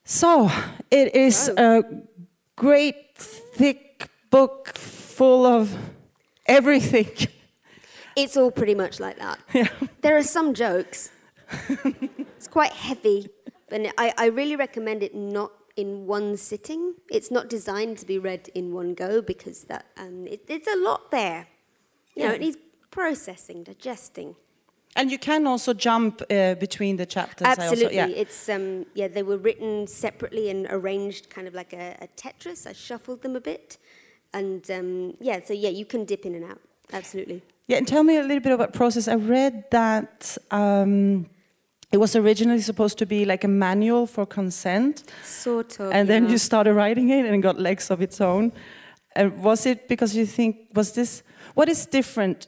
So, 0.09 0.49
it 0.89 1.13
is 1.15 1.49
a 1.49 1.83
great 2.55 3.15
thick 3.15 4.09
book 4.29 4.77
full 4.77 5.45
of 5.45 5.77
everything. 6.47 7.09
It's 8.17 8.35
all 8.35 8.49
pretty 8.49 8.73
much 8.73 8.99
like 8.99 9.19
that. 9.19 9.37
Yeah. 9.53 9.67
There 10.01 10.17
are 10.17 10.23
some 10.23 10.55
jokes. 10.55 11.11
it's 11.69 12.47
quite 12.47 12.71
heavy, 12.71 13.29
but 13.69 13.93
I, 13.95 14.11
I 14.17 14.25
really 14.25 14.55
recommend 14.55 15.03
it 15.03 15.13
not 15.13 15.51
in 15.75 16.07
one 16.07 16.35
sitting. 16.35 16.95
It's 17.11 17.29
not 17.29 17.47
designed 17.47 17.99
to 17.99 18.07
be 18.07 18.17
read 18.17 18.49
in 18.55 18.73
one 18.73 18.95
go 18.95 19.21
because 19.21 19.65
that 19.65 19.85
um, 19.97 20.25
it, 20.25 20.41
it's 20.47 20.67
a 20.67 20.75
lot 20.77 21.11
there. 21.11 21.47
You 22.15 22.23
know, 22.27 22.33
it 22.33 22.41
needs 22.41 22.57
processing, 22.89 23.63
digesting. 23.63 24.35
And 24.95 25.11
you 25.11 25.19
can 25.19 25.45
also 25.45 25.73
jump 25.75 26.23
uh, 26.31 26.55
between 26.55 26.97
the 26.97 27.05
chapters. 27.05 27.45
I 27.45 27.51
also- 27.51 27.61
Absolutely, 27.61 27.97
yeah. 27.97 28.07
it's 28.07 28.49
um, 28.49 28.87
yeah. 28.95 29.07
They 29.07 29.21
were 29.21 29.37
written 29.37 29.85
separately 29.85 30.49
and 30.49 30.65
arranged 30.71 31.29
kind 31.29 31.47
of 31.47 31.53
like 31.53 31.71
a, 31.73 31.95
a 32.01 32.07
Tetris. 32.19 32.65
I 32.65 32.73
shuffled 32.73 33.21
them 33.21 33.35
a 33.35 33.39
bit, 33.41 33.77
and 34.37 34.71
um, 34.71 35.13
yeah. 35.19 35.39
So 35.43 35.53
yeah, 35.53 35.69
you 35.69 35.85
can 35.85 36.05
dip 36.05 36.25
in 36.25 36.35
and 36.35 36.45
out. 36.45 36.59
Absolutely. 36.93 37.41
Yeah, 37.67 37.77
and 37.77 37.87
tell 37.87 38.03
me 38.03 38.17
a 38.17 38.21
little 38.21 38.39
bit 38.39 38.53
about 38.53 38.73
process. 38.73 39.07
I 39.07 39.15
read 39.15 39.65
that 39.71 40.37
um, 40.51 41.25
it 41.91 41.97
was 41.97 42.15
originally 42.15 42.61
supposed 42.61 42.97
to 42.99 43.05
be 43.05 43.25
like 43.25 43.43
a 43.43 43.47
manual 43.47 44.07
for 44.07 44.25
consent, 44.25 45.03
Sort 45.23 45.79
of. 45.79 45.91
and 45.91 46.07
then 46.07 46.23
yeah. 46.23 46.31
you 46.31 46.37
started 46.37 46.73
writing 46.73 47.09
it, 47.09 47.25
and 47.25 47.35
it 47.35 47.39
got 47.39 47.59
legs 47.59 47.91
of 47.91 48.01
its 48.01 48.21
own. 48.21 48.51
And 49.15 49.43
was 49.43 49.65
it 49.65 49.87
because 49.87 50.15
you 50.15 50.25
think 50.25 50.55
was 50.73 50.93
this 50.93 51.23
what 51.55 51.67
is 51.69 51.85
different 51.85 52.47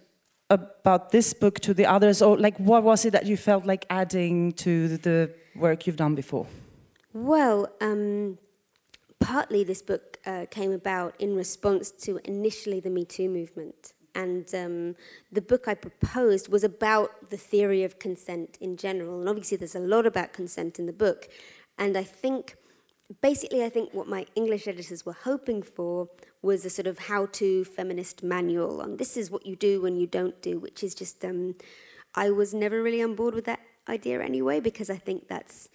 about 0.49 1.11
this 1.11 1.33
book 1.33 1.59
to 1.59 1.73
the 1.73 1.85
others, 1.85 2.21
or 2.21 2.37
like 2.37 2.57
what 2.57 2.83
was 2.83 3.05
it 3.05 3.11
that 3.11 3.25
you 3.25 3.37
felt 3.37 3.65
like 3.65 3.85
adding 3.89 4.51
to 4.53 4.97
the 4.97 5.29
work 5.55 5.85
you've 5.85 5.97
done 5.97 6.15
before? 6.15 6.45
Well, 7.13 7.67
um, 7.81 8.37
partly 9.19 9.63
this 9.63 9.81
book 9.81 10.17
uh, 10.25 10.45
came 10.49 10.71
about 10.71 11.15
in 11.19 11.35
response 11.35 11.91
to 11.91 12.19
initially 12.25 12.79
the 12.79 12.89
Me 12.89 13.05
Too 13.05 13.29
movement. 13.29 13.93
And 14.15 14.53
um, 14.55 14.95
the 15.31 15.41
book 15.41 15.67
I 15.67 15.75
proposed 15.75 16.49
was 16.49 16.63
about 16.63 17.29
the 17.29 17.37
theory 17.37 17.83
of 17.83 17.99
consent 17.99 18.57
in 18.59 18.75
general. 18.75 19.19
And 19.19 19.29
obviously, 19.29 19.57
there's 19.57 19.75
a 19.75 19.79
lot 19.79 20.05
about 20.05 20.33
consent 20.33 20.79
in 20.79 20.87
the 20.87 20.93
book. 20.93 21.29
And 21.77 21.95
I 21.95 22.03
think, 22.03 22.55
basically, 23.21 23.63
I 23.63 23.69
think 23.69 23.93
what 23.93 24.07
my 24.07 24.25
English 24.35 24.67
editors 24.67 25.05
were 25.05 25.13
hoping 25.13 25.61
for 25.61 26.09
was 26.41 26.65
a 26.65 26.69
sort 26.69 26.87
of 26.87 26.99
how 26.99 27.27
to 27.27 27.63
feminist 27.65 28.23
manual 28.23 28.81
on 28.81 28.97
this 28.97 29.17
is 29.17 29.29
what 29.29 29.45
you 29.45 29.55
do 29.55 29.81
when 29.81 29.95
you 29.95 30.07
don't 30.07 30.41
do, 30.41 30.57
which 30.59 30.83
is 30.83 30.95
just, 30.95 31.23
um, 31.23 31.55
I 32.15 32.31
was 32.31 32.53
never 32.53 32.81
really 32.81 33.03
on 33.03 33.15
board 33.15 33.35
with 33.35 33.45
that 33.45 33.59
idea 33.87 34.21
anyway, 34.21 34.59
because 34.59 34.89
I 34.89 34.97
think 34.97 35.27
that's 35.27 35.69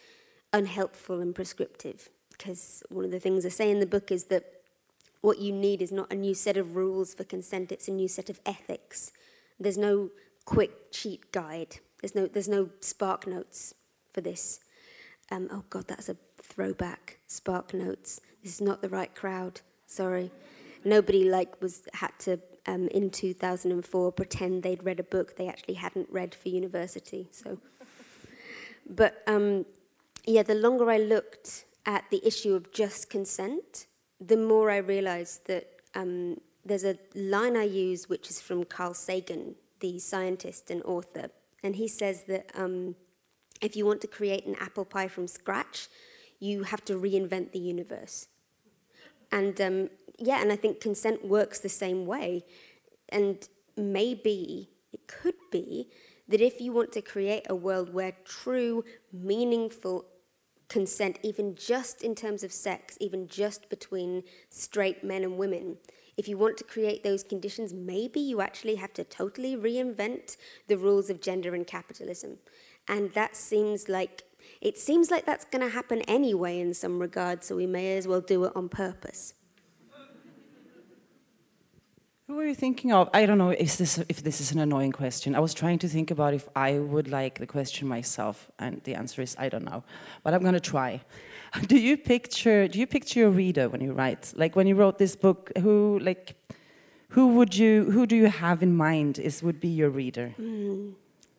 unhelpful 0.52 1.20
and 1.20 1.34
prescriptive. 1.34 2.10
Because 2.36 2.82
one 2.88 3.04
of 3.04 3.10
the 3.10 3.20
things 3.20 3.46
I 3.46 3.48
say 3.48 3.70
in 3.70 3.80
the 3.80 3.86
book 3.86 4.10
is 4.10 4.24
that 4.24 4.44
what 5.20 5.38
you 5.38 5.52
need 5.52 5.80
is 5.80 5.90
not 5.90 6.12
a 6.12 6.16
new 6.16 6.34
set 6.34 6.56
of 6.56 6.76
rules 6.76 7.14
for 7.14 7.24
consent, 7.24 7.72
it's 7.72 7.88
a 7.88 7.92
new 7.92 8.08
set 8.08 8.28
of 8.28 8.40
ethics. 8.44 9.12
There's 9.58 9.78
no 9.78 10.10
quick 10.44 10.92
cheat 10.92 11.32
guide, 11.32 11.76
there's 12.00 12.14
no, 12.14 12.26
there's 12.26 12.48
no 12.48 12.66
SparkNotes 12.80 13.72
for 14.12 14.20
this. 14.20 14.60
Um, 15.30 15.48
oh 15.50 15.64
God, 15.70 15.88
that's 15.88 16.08
a 16.08 16.16
throwback. 16.42 17.18
SparkNotes. 17.28 18.20
This 18.42 18.54
is 18.54 18.60
not 18.60 18.82
the 18.82 18.90
right 18.90 19.14
crowd. 19.14 19.62
Sorry. 19.86 20.30
Nobody 20.84 21.24
like 21.24 21.60
was 21.62 21.82
had 21.94 22.12
to 22.20 22.38
um, 22.66 22.88
in 22.88 23.10
2004 23.10 24.12
pretend 24.12 24.62
they'd 24.62 24.84
read 24.84 25.00
a 25.00 25.04
book 25.04 25.36
they 25.36 25.48
actually 25.48 25.74
hadn't 25.74 26.08
read 26.10 26.34
for 26.34 26.50
university. 26.50 27.28
So, 27.32 27.58
but 28.88 29.22
um, 29.26 29.64
yeah, 30.26 30.42
the 30.42 30.54
longer 30.54 30.90
I 30.90 30.98
looked 30.98 31.63
at 31.86 32.04
the 32.10 32.26
issue 32.26 32.54
of 32.54 32.72
just 32.72 33.10
consent, 33.10 33.86
the 34.20 34.36
more 34.36 34.70
I 34.70 34.78
realized 34.78 35.46
that 35.46 35.68
um, 35.94 36.38
there's 36.64 36.84
a 36.84 36.98
line 37.14 37.56
I 37.56 37.64
use 37.64 38.08
which 38.08 38.30
is 38.30 38.40
from 38.40 38.64
Carl 38.64 38.94
Sagan, 38.94 39.56
the 39.80 39.98
scientist 39.98 40.70
and 40.70 40.82
author, 40.84 41.30
and 41.62 41.76
he 41.76 41.88
says 41.88 42.24
that 42.24 42.50
um, 42.54 42.94
if 43.60 43.76
you 43.76 43.86
want 43.86 44.00
to 44.02 44.06
create 44.06 44.46
an 44.46 44.56
apple 44.60 44.84
pie 44.84 45.08
from 45.08 45.26
scratch, 45.26 45.88
you 46.38 46.64
have 46.64 46.84
to 46.84 46.94
reinvent 46.94 47.52
the 47.52 47.58
universe. 47.58 48.28
And 49.32 49.60
um, 49.60 49.90
yeah, 50.18 50.40
and 50.40 50.52
I 50.52 50.56
think 50.56 50.80
consent 50.80 51.24
works 51.24 51.58
the 51.58 51.68
same 51.68 52.06
way. 52.06 52.44
And 53.08 53.48
maybe 53.76 54.70
it 54.92 55.08
could 55.08 55.34
be 55.50 55.88
that 56.28 56.40
if 56.40 56.60
you 56.60 56.72
want 56.72 56.92
to 56.92 57.02
create 57.02 57.46
a 57.48 57.54
world 57.54 57.92
where 57.92 58.12
true, 58.24 58.84
meaningful 59.12 60.04
consent, 60.68 61.18
even 61.22 61.54
just 61.54 62.02
in 62.02 62.14
terms 62.14 62.42
of 62.42 62.52
sex, 62.52 62.96
even 63.00 63.28
just 63.28 63.68
between 63.68 64.22
straight 64.48 65.04
men 65.04 65.22
and 65.22 65.36
women, 65.38 65.76
if 66.16 66.28
you 66.28 66.38
want 66.38 66.56
to 66.58 66.64
create 66.64 67.02
those 67.02 67.22
conditions, 67.22 67.72
maybe 67.72 68.20
you 68.20 68.40
actually 68.40 68.76
have 68.76 68.92
to 68.94 69.04
totally 69.04 69.56
reinvent 69.56 70.36
the 70.68 70.78
rules 70.78 71.10
of 71.10 71.20
gender 71.20 71.54
and 71.54 71.66
capitalism. 71.66 72.38
And 72.86 73.12
that 73.14 73.36
seems 73.36 73.88
like 73.88 74.22
it 74.60 74.78
seems 74.78 75.10
like 75.10 75.24
that's 75.24 75.44
going 75.46 75.62
to 75.62 75.70
happen 75.70 76.02
anyway 76.02 76.60
in 76.60 76.74
some 76.74 76.98
regard, 76.98 77.42
so 77.42 77.56
we 77.56 77.66
may 77.66 77.96
as 77.96 78.06
well 78.06 78.20
do 78.20 78.44
it 78.44 78.52
on 78.54 78.68
purpose. 78.68 79.34
Who 82.26 82.40
are 82.40 82.46
you 82.46 82.54
thinking 82.54 82.90
of? 82.90 83.10
I 83.12 83.26
don't 83.26 83.36
know 83.36 83.50
if 83.50 83.76
this, 83.76 83.98
if 84.08 84.22
this 84.22 84.40
is 84.40 84.50
an 84.50 84.58
annoying 84.58 84.92
question. 84.92 85.34
I 85.34 85.40
was 85.40 85.52
trying 85.52 85.78
to 85.80 85.88
think 85.88 86.10
about 86.10 86.32
if 86.32 86.48
I 86.56 86.78
would 86.78 87.08
like 87.08 87.38
the 87.38 87.46
question 87.46 87.86
myself, 87.86 88.50
and 88.58 88.80
the 88.84 88.94
answer 88.94 89.20
is 89.20 89.36
I 89.38 89.50
don't 89.50 89.64
know. 89.64 89.84
But 90.22 90.32
I'm 90.32 90.40
going 90.40 90.54
to 90.54 90.60
try. 90.60 91.02
Do 91.66 91.78
you 91.78 91.98
picture 91.98 92.66
do 92.66 92.80
you 92.80 92.86
picture 92.86 93.20
your 93.20 93.30
reader 93.30 93.68
when 93.68 93.80
you 93.80 93.92
write? 93.92 94.32
Like 94.34 94.56
when 94.56 94.66
you 94.66 94.74
wrote 94.74 94.98
this 94.98 95.14
book, 95.14 95.52
who 95.58 96.00
like 96.00 96.34
who 97.10 97.28
would 97.36 97.54
you 97.54 97.90
who 97.92 98.06
do 98.06 98.16
you 98.16 98.26
have 98.26 98.60
in 98.62 98.74
mind 98.74 99.18
is 99.18 99.42
would 99.42 99.60
be 99.60 99.68
your 99.68 99.90
reader? 99.90 100.34
Mm. 100.40 100.94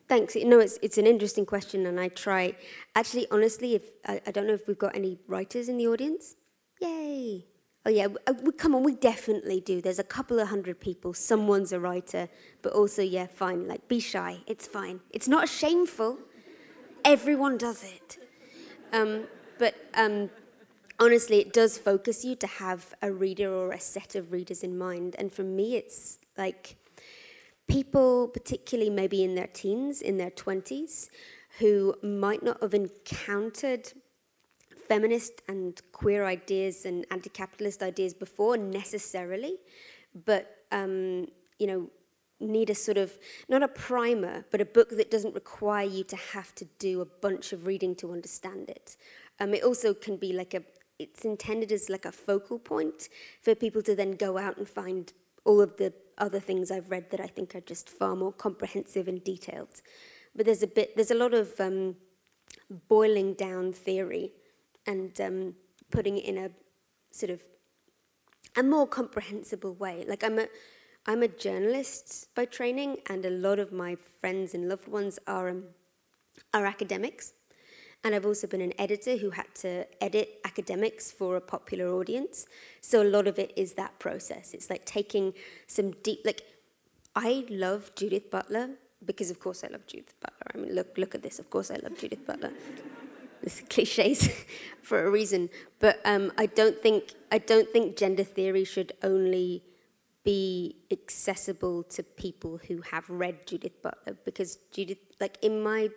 Thanks. 0.08 0.36
No, 0.36 0.60
it's 0.60 0.78
it's 0.80 0.98
an 0.98 1.06
interesting 1.06 1.44
question, 1.44 1.84
and 1.84 2.00
I 2.00 2.08
try. 2.08 2.54
Actually, 2.94 3.26
honestly, 3.30 3.74
if 3.74 3.82
I, 4.06 4.22
I 4.26 4.30
don't 4.30 4.46
know 4.46 4.54
if 4.54 4.66
we've 4.68 4.78
got 4.78 4.96
any 4.96 5.18
writers 5.26 5.68
in 5.68 5.76
the 5.76 5.88
audience. 5.88 6.36
Yay! 6.80 7.44
Oh 7.86 7.88
yeah, 7.88 8.08
we, 8.08 8.16
uh, 8.26 8.34
come 8.58 8.74
on, 8.74 8.82
we 8.82 8.96
definitely 8.96 9.60
do. 9.60 9.80
There's 9.80 10.00
a 10.00 10.04
couple 10.04 10.40
of 10.40 10.48
hundred 10.48 10.80
people. 10.80 11.14
Someone's 11.14 11.72
a 11.72 11.78
writer, 11.78 12.28
but 12.60 12.72
also 12.72 13.00
yeah, 13.00 13.28
fine. 13.28 13.68
Like 13.68 13.86
be 13.86 14.00
shy. 14.00 14.38
It's 14.48 14.66
fine. 14.66 14.98
It's 15.10 15.28
not 15.28 15.48
shameful. 15.48 16.18
Everyone 17.04 17.56
does 17.56 17.84
it. 17.84 18.18
Um, 18.92 19.28
but 19.60 19.76
um, 19.94 20.30
honestly, 20.98 21.38
it 21.38 21.52
does 21.52 21.78
focus 21.78 22.24
you 22.24 22.34
to 22.34 22.48
have 22.48 22.92
a 23.02 23.12
reader 23.12 23.52
or 23.54 23.70
a 23.70 23.78
set 23.78 24.16
of 24.16 24.32
readers 24.32 24.64
in 24.64 24.76
mind. 24.76 25.14
And 25.16 25.32
for 25.32 25.44
me, 25.44 25.76
it's 25.76 26.18
like 26.36 26.74
people, 27.68 28.26
particularly 28.26 28.90
maybe 28.90 29.22
in 29.22 29.36
their 29.36 29.46
teens, 29.46 30.02
in 30.02 30.16
their 30.16 30.32
20s, 30.32 31.08
who 31.60 31.94
might 32.02 32.42
not 32.42 32.60
have 32.62 32.74
encountered 32.74 33.92
feminist 34.88 35.42
and 35.48 35.80
queer 35.92 36.24
ideas 36.24 36.84
and 36.84 37.06
anti 37.10 37.30
capitalist 37.30 37.82
ideas 37.82 38.14
before 38.14 38.56
necessarily, 38.56 39.56
but, 40.24 40.64
um, 40.72 41.26
you 41.58 41.66
know, 41.66 41.90
need 42.38 42.70
a 42.70 42.74
sort 42.74 42.98
of, 42.98 43.16
not 43.48 43.62
a 43.62 43.68
primer, 43.68 44.44
but 44.50 44.60
a 44.60 44.64
book 44.64 44.90
that 44.90 45.10
doesn't 45.10 45.34
require 45.34 45.86
you 45.86 46.04
to 46.04 46.16
have 46.16 46.54
to 46.54 46.66
do 46.78 47.00
a 47.00 47.04
bunch 47.04 47.52
of 47.52 47.66
reading 47.66 47.94
to 47.96 48.12
understand 48.12 48.68
it. 48.68 48.96
Um, 49.40 49.54
it 49.54 49.62
also 49.62 49.94
can 49.94 50.16
be 50.16 50.32
like 50.32 50.54
a, 50.54 50.62
it's 50.98 51.24
intended 51.24 51.72
as 51.72 51.88
like 51.88 52.04
a 52.04 52.12
focal 52.12 52.58
point 52.58 53.08
for 53.42 53.54
people 53.54 53.82
to 53.82 53.94
then 53.94 54.12
go 54.12 54.38
out 54.38 54.56
and 54.58 54.68
find 54.68 55.12
all 55.44 55.60
of 55.60 55.76
the 55.76 55.92
other 56.18 56.40
things 56.40 56.70
I've 56.70 56.90
read 56.90 57.10
that 57.10 57.20
I 57.20 57.26
think 57.26 57.54
are 57.54 57.60
just 57.60 57.88
far 57.88 58.16
more 58.16 58.32
comprehensive 58.32 59.08
and 59.08 59.22
detailed. 59.22 59.80
But 60.34 60.46
there's 60.46 60.62
a 60.62 60.66
bit, 60.66 60.96
there's 60.96 61.10
a 61.10 61.14
lot 61.14 61.34
of 61.34 61.58
um, 61.60 61.96
boiling 62.88 63.34
down 63.34 63.72
theory 63.72 64.32
and 64.86 65.20
um, 65.20 65.54
putting 65.90 66.18
it 66.18 66.24
in 66.24 66.38
a 66.38 66.50
sort 67.10 67.30
of 67.30 67.40
a 68.56 68.62
more 68.62 68.86
comprehensible 68.86 69.74
way. 69.74 70.04
Like 70.08 70.24
I'm 70.24 70.38
a, 70.38 70.48
I'm 71.06 71.22
a 71.22 71.28
journalist 71.28 72.28
by 72.34 72.44
training, 72.44 72.98
and 73.08 73.24
a 73.24 73.30
lot 73.30 73.58
of 73.58 73.72
my 73.72 73.96
friends 74.20 74.54
and 74.54 74.68
loved 74.68 74.88
ones 74.88 75.18
are 75.26 75.48
um, 75.48 75.64
are 76.52 76.66
academics. 76.66 77.32
And 78.04 78.14
I've 78.14 78.26
also 78.26 78.46
been 78.46 78.60
an 78.60 78.72
editor 78.78 79.16
who 79.16 79.30
had 79.30 79.52
to 79.56 79.86
edit 80.02 80.38
academics 80.44 81.10
for 81.10 81.36
a 81.36 81.40
popular 81.40 81.92
audience. 81.92 82.46
So 82.80 83.02
a 83.02 83.08
lot 83.08 83.26
of 83.26 83.38
it 83.38 83.52
is 83.56 83.72
that 83.74 83.98
process. 83.98 84.54
It's 84.54 84.70
like 84.70 84.84
taking 84.84 85.32
some 85.66 85.90
deep, 86.02 86.20
like, 86.24 86.42
I 87.16 87.46
love 87.48 87.90
Judith 87.96 88.30
Butler 88.30 88.70
because, 89.04 89.30
of 89.30 89.40
course, 89.40 89.64
I 89.64 89.68
love 89.68 89.86
Judith 89.86 90.14
Butler. 90.20 90.46
I 90.54 90.58
mean, 90.58 90.74
look, 90.74 90.96
look 90.96 91.14
at 91.16 91.22
this. 91.22 91.40
Of 91.40 91.50
course, 91.50 91.70
I 91.70 91.76
love 91.82 91.98
Judith 91.98 92.24
Butler. 92.24 92.52
Cliches 93.68 94.28
for 94.82 95.06
a 95.06 95.10
reason. 95.10 95.50
But 95.78 96.00
um, 96.04 96.32
I 96.38 96.46
don't 96.46 96.80
think 96.80 97.14
I 97.30 97.38
don't 97.38 97.68
think 97.70 97.96
gender 97.96 98.24
theory 98.24 98.64
should 98.64 98.92
only 99.02 99.62
be 100.24 100.76
accessible 100.90 101.84
to 101.84 102.02
people 102.02 102.58
who 102.66 102.80
have 102.80 103.08
read 103.08 103.46
Judith 103.46 103.80
Butler 103.82 104.16
because 104.24 104.58
Judith, 104.72 104.98
like 105.20 105.38
in 105.42 105.62
my 105.62 105.88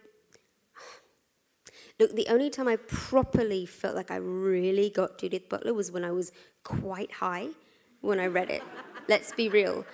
Look, 2.00 2.16
the 2.16 2.28
only 2.30 2.50
time 2.50 2.68
I 2.68 2.76
properly 2.76 3.66
felt 3.66 3.96
like 3.96 4.12
I 4.12 4.18
really 4.18 4.90
got 4.90 5.18
Judith 5.20 5.50
Butler 5.50 5.74
was 5.74 5.92
when 5.92 6.06
I 6.06 6.12
was 6.12 6.32
quite 6.64 7.12
high 7.14 7.50
when 8.02 8.20
I 8.20 8.28
read 8.28 8.50
it. 8.50 8.64
Let's 9.08 9.32
be 9.34 9.50
real. 9.50 9.86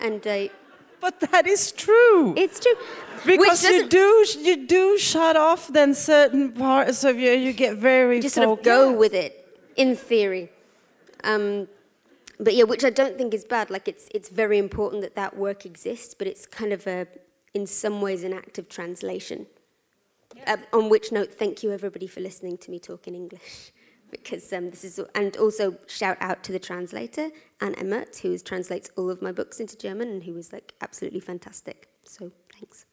And 0.00 0.24
I. 0.26 0.50
But 1.00 1.20
that 1.20 1.46
is 1.46 1.72
true. 1.72 2.34
It's 2.36 2.60
true. 2.60 2.74
Because 3.24 3.62
you 3.64 3.88
do 3.88 4.26
you 4.38 4.66
do 4.66 4.98
shut 4.98 5.36
off 5.36 5.68
then 5.68 5.94
certain 5.94 6.52
parts 6.52 7.02
of 7.04 7.18
you 7.18 7.32
you 7.32 7.52
get 7.52 7.76
very 7.76 8.16
you 8.16 8.22
just 8.22 8.36
sort 8.36 8.58
of 8.58 8.64
go 8.64 8.92
with 8.92 9.14
it 9.14 9.32
in 9.76 9.96
theory. 9.96 10.50
Um, 11.24 11.68
but 12.38 12.54
yeah, 12.54 12.64
which 12.64 12.84
I 12.84 12.90
don't 12.90 13.16
think 13.16 13.34
is 13.34 13.44
bad. 13.44 13.70
Like 13.70 13.88
it's 13.88 14.08
it's 14.14 14.28
very 14.28 14.58
important 14.58 15.02
that 15.02 15.14
that 15.14 15.36
work 15.36 15.64
exists, 15.66 16.14
but 16.14 16.26
it's 16.26 16.46
kind 16.46 16.72
of 16.72 16.86
a 16.86 17.06
in 17.54 17.66
some 17.66 18.00
ways 18.00 18.22
an 18.22 18.32
act 18.32 18.58
of 18.58 18.68
translation. 18.68 19.46
Uh, 20.46 20.58
on 20.72 20.88
which 20.90 21.10
note, 21.10 21.32
thank 21.32 21.62
you 21.62 21.72
everybody 21.72 22.06
for 22.06 22.20
listening 22.20 22.58
to 22.58 22.70
me 22.70 22.78
talk 22.78 23.08
in 23.08 23.14
English. 23.14 23.72
Because 24.22 24.52
um, 24.52 24.70
this 24.70 24.84
is, 24.84 25.00
and 25.14 25.36
also 25.36 25.76
shout 25.86 26.16
out 26.20 26.42
to 26.44 26.52
the 26.52 26.58
translator, 26.58 27.30
Anne 27.60 27.74
Emmert, 27.74 28.16
who 28.16 28.38
translates 28.38 28.90
all 28.96 29.10
of 29.10 29.22
my 29.22 29.32
books 29.32 29.60
into 29.60 29.76
German 29.76 30.08
and 30.08 30.24
who 30.24 30.34
was 30.34 30.52
like 30.52 30.74
absolutely 30.80 31.20
fantastic. 31.20 31.88
So 32.04 32.30
thanks. 32.52 32.86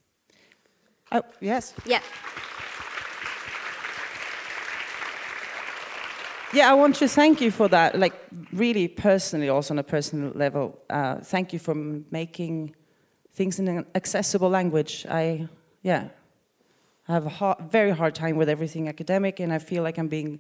Oh, 1.12 1.24
yes. 1.40 1.74
Yeah. 1.86 2.02
Yeah, 6.54 6.70
I 6.70 6.76
want 6.76 6.96
to 6.98 7.08
thank 7.08 7.42
you 7.42 7.50
for 7.50 7.68
that. 7.70 7.98
Like, 7.98 8.14
really 8.52 8.88
personally, 8.88 9.50
also 9.50 9.74
on 9.74 9.80
a 9.80 9.84
personal 9.84 10.32
level, 10.36 10.80
uh, 10.88 11.16
thank 11.16 11.52
you 11.52 11.58
for 11.58 11.74
making 11.74 12.76
things 13.34 13.58
in 13.58 13.68
an 13.68 13.88
accessible 13.96 14.50
language. 14.50 15.04
I, 15.10 15.48
yeah, 15.82 16.10
I 17.08 17.14
have 17.14 17.26
a 17.26 17.30
hard, 17.30 17.72
very 17.72 17.90
hard 17.90 18.14
time 18.14 18.36
with 18.36 18.50
everything 18.50 18.88
academic, 18.88 19.40
and 19.40 19.52
I 19.52 19.58
feel 19.58 19.82
like 19.82 19.98
I'm 19.98 20.08
being, 20.08 20.40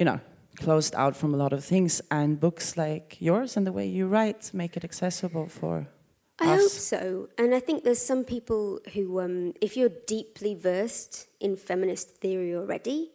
you 0.00 0.06
know, 0.06 0.18
closed 0.56 0.94
out 0.96 1.14
from 1.14 1.34
a 1.34 1.36
lot 1.36 1.52
of 1.52 1.62
things. 1.62 2.00
And 2.10 2.40
books 2.40 2.76
like 2.76 3.18
yours 3.20 3.56
and 3.56 3.66
the 3.66 3.72
way 3.72 3.86
you 3.86 4.08
write 4.08 4.50
make 4.52 4.76
it 4.76 4.82
accessible 4.82 5.46
for. 5.46 5.86
I 6.40 6.54
us. 6.54 6.60
hope 6.62 6.70
so. 6.70 7.28
And 7.36 7.54
I 7.54 7.60
think 7.60 7.84
there's 7.84 8.02
some 8.02 8.24
people 8.24 8.80
who, 8.94 9.20
um, 9.20 9.52
if 9.60 9.76
you're 9.76 9.94
deeply 10.06 10.54
versed 10.54 11.28
in 11.38 11.54
feminist 11.54 12.16
theory 12.16 12.56
already, 12.56 13.10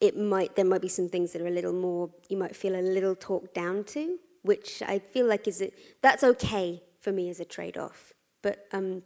it 0.00 0.16
might 0.16 0.56
there 0.56 0.64
might 0.64 0.80
be 0.80 0.88
some 0.88 1.08
things 1.08 1.32
that 1.32 1.42
are 1.42 1.46
a 1.46 1.56
little 1.58 1.74
more 1.74 2.10
you 2.28 2.36
might 2.36 2.56
feel 2.56 2.74
a 2.74 2.80
little 2.80 3.14
talked 3.14 3.54
down 3.54 3.84
to, 3.84 4.18
which 4.42 4.82
I 4.82 4.98
feel 4.98 5.26
like 5.26 5.46
is 5.46 5.60
it 5.60 5.74
that's 6.00 6.24
okay 6.24 6.82
for 6.98 7.12
me 7.12 7.28
as 7.28 7.40
a 7.40 7.44
trade-off. 7.44 8.12
But 8.40 8.66
um, 8.72 9.02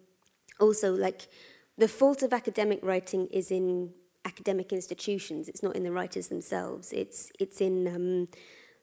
also 0.60 0.94
like 0.94 1.28
the 1.76 1.88
fault 1.88 2.22
of 2.22 2.32
academic 2.32 2.78
writing 2.82 3.26
is 3.32 3.50
in 3.50 3.90
academic 4.26 4.72
institutions. 4.72 5.48
It's 5.48 5.62
not 5.62 5.76
in 5.76 5.84
the 5.84 5.92
writers 5.92 6.28
themselves. 6.28 6.92
It's 6.92 7.30
it's 7.40 7.60
in 7.60 7.86
um, 7.86 8.28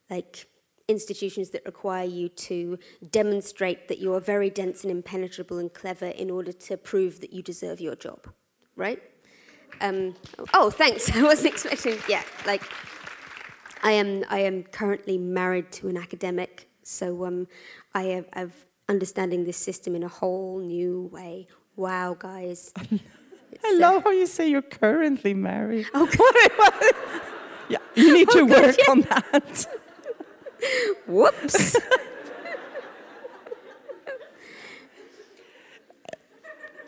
like 0.10 0.48
institutions 0.88 1.52
that 1.52 1.66
require 1.66 2.06
you 2.06 2.30
to 2.30 2.78
demonstrate 3.12 3.88
that 3.88 4.00
you 4.00 4.14
are 4.14 4.20
very 4.20 4.50
dense 4.50 4.84
and 4.84 4.92
impenetrable 4.92 5.58
and 5.58 5.74
clever 5.74 6.08
in 6.08 6.30
order 6.30 6.52
to 6.52 6.78
prove 6.78 7.22
that 7.22 7.32
you 7.32 7.42
deserve 7.42 7.80
your 7.80 7.96
job, 7.96 8.28
right? 8.76 9.02
Um, 9.82 10.16
oh, 10.54 10.70
thanks. 10.70 11.16
I 11.16 11.24
wasn't 11.24 11.54
expecting. 11.54 11.98
Yeah, 12.08 12.24
like 12.46 12.64
I 13.84 13.92
am. 13.92 14.24
I 14.30 14.40
am 14.40 14.64
currently 14.64 15.18
married 15.18 15.72
to 15.74 15.90
an 15.90 15.98
academic, 15.98 16.70
so 16.84 17.26
um, 17.26 17.48
I 17.94 18.04
have 18.04 18.26
I've 18.34 18.66
understanding 18.90 19.46
this 19.46 19.58
system 19.58 19.96
in 19.96 20.04
a 20.04 20.08
whole 20.08 20.60
new 20.60 21.10
way. 21.12 21.48
Wow, 21.76 22.16
guys. 22.18 22.74
I 23.66 23.74
love 23.80 24.04
how 24.04 24.12
you 24.12 24.26
say 24.26 24.50
you're 24.50 24.62
currently 24.62 25.34
married. 25.34 25.88
Okay. 25.94 26.18
Yeah, 27.70 27.78
you 27.96 28.14
need 28.14 28.30
to 28.32 28.40
Oh, 28.40 28.46
God, 28.46 28.62
work 28.62 28.76
yeah. 28.78 28.92
on 28.92 29.02
that. 29.02 29.68
Whoops. 31.08 31.78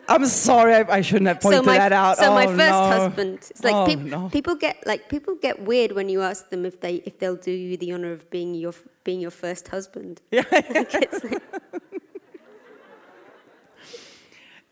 I'm 0.08 0.24
sorry, 0.26 0.74
I, 0.74 0.96
I 0.98 1.00
shouldn't 1.00 1.26
have 1.26 1.40
pointed 1.40 1.64
so 1.64 1.66
my, 1.66 1.78
that 1.78 1.92
out. 1.92 2.18
So 2.18 2.26
oh, 2.30 2.34
my 2.34 2.46
first 2.46 2.58
no. 2.58 2.86
husband. 2.86 3.38
It's 3.50 3.64
like 3.64 3.74
Oh, 3.74 3.86
peop- 3.86 3.98
no. 4.00 4.28
people 4.28 4.54
get 4.54 4.86
like 4.86 5.08
people 5.08 5.34
get 5.34 5.62
weird 5.62 5.92
when 5.92 6.08
you 6.08 6.22
ask 6.22 6.48
them 6.50 6.64
if 6.64 6.80
they 6.80 6.96
if 7.06 7.18
they'll 7.18 7.34
do 7.36 7.50
you 7.50 7.76
the 7.76 7.90
honor 7.92 8.12
of 8.12 8.30
being 8.30 8.54
your 8.54 8.72
being 9.02 9.18
your 9.20 9.32
first 9.32 9.66
husband. 9.68 10.20
Yeah. 10.30 10.44
Like, 10.52 10.66
it's 10.70 11.24
like- 11.24 11.42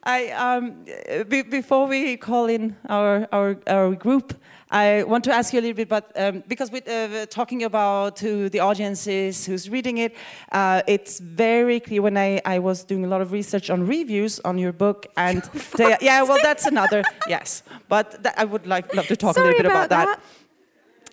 I, 0.05 0.31
um, 0.33 0.85
be, 1.29 1.43
before 1.43 1.87
we 1.87 2.17
call 2.19 2.47
in 2.47 2.77
our, 2.89 3.27
our, 3.33 3.57
our 3.67 3.95
group, 3.95 4.35
I 4.71 5.03
want 5.05 5.25
to 5.25 5.33
ask 5.33 5.53
you 5.55 5.61
a 5.61 5.63
little 5.63 5.77
bit 5.77 5.89
about, 5.89 6.11
um, 6.17 6.43
because 6.47 6.71
with 6.71 6.87
uh, 6.89 7.25
talking 7.27 7.63
about 7.63 8.17
to 8.17 8.51
the 8.51 8.61
audiences 8.61 9.47
who's 9.47 9.71
reading 9.71 9.99
it, 9.99 10.15
uh, 10.53 10.83
it's 10.87 11.21
very 11.21 11.81
clear 11.81 12.03
when 12.03 12.19
I, 12.19 12.41
I 12.45 12.59
was 12.59 12.85
doing 12.85 13.05
a 13.05 13.09
lot 13.09 13.23
of 13.23 13.33
research 13.33 13.71
on 13.71 13.87
reviews 13.87 14.41
on 14.41 14.59
your 14.59 14.73
book, 14.73 15.07
and 15.17 15.43
they, 15.77 15.97
yeah, 16.01 16.23
well, 16.23 16.39
that's 16.43 16.67
another, 16.67 17.03
yes, 17.27 17.63
but 17.89 18.23
that, 18.25 18.35
I 18.39 18.45
would 18.45 18.67
like 18.67 18.95
love 18.95 19.07
to 19.07 19.17
talk 19.17 19.37
Sorry 19.37 19.47
a 19.47 19.51
little 19.53 19.63
bit 19.63 19.71
about, 19.71 19.87
about 19.87 20.19
that. 20.19 20.21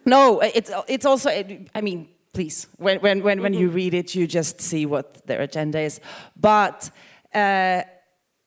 No, 0.06 0.41
it's, 0.41 0.71
it's 0.88 1.06
also, 1.06 1.30
I 1.30 1.82
mean, 1.82 2.10
please, 2.34 2.67
when, 2.77 2.99
when, 2.99 3.23
when, 3.23 3.41
when 3.41 3.54
you 3.54 3.69
read 3.69 3.93
it, 3.93 4.15
you 4.15 4.27
just 4.27 4.60
see 4.60 4.86
what 4.86 5.25
their 5.27 5.41
agenda 5.41 5.80
is. 5.80 6.01
But 6.36 6.89
uh, 7.34 7.84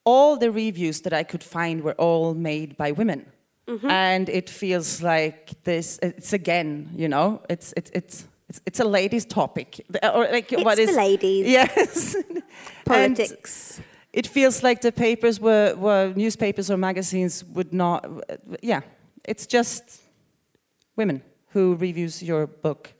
all 0.04 0.36
the 0.36 0.50
reviews 0.50 1.00
that 1.02 1.12
I 1.12 1.22
could 1.22 1.42
find 1.42 1.82
were 1.82 1.94
all 1.94 2.34
made 2.34 2.76
by 2.76 2.92
women. 2.92 3.26
And 3.88 4.28
it 4.28 4.50
feels 4.50 5.02
like 5.02 5.62
this, 5.64 5.98
it's 6.02 6.32
again, 6.34 6.90
you 6.94 7.08
know, 7.08 7.40
it's, 7.48 7.72
it's, 7.76 7.90
it's, 7.94 8.26
it's, 8.48 8.60
it's 8.66 8.80
a 8.80 8.84
ladies' 8.84 9.24
topic. 9.24 9.80
Or 10.02 10.28
like 10.30 10.50
what 10.50 10.78
It's 10.78 10.90
is 10.90 10.96
for 10.96 11.02
ladies. 11.02 11.46
Yes. 11.58 12.14
And 12.14 12.42
politics. 12.84 13.80
it 14.12 14.26
feels 14.26 14.62
like 14.62 14.82
the 14.82 14.92
papers 14.92 15.40
were, 15.40 15.74
were 15.76 16.12
newspapers 16.14 16.70
or 16.70 16.76
magazines 16.76 17.42
would 17.42 17.72
not, 17.72 18.06
yeah, 18.60 18.82
it's 19.24 19.46
just 19.46 20.02
women 20.94 21.22
who 21.48 21.74
reviews 21.76 22.22
your 22.22 22.46
book. 22.46 22.92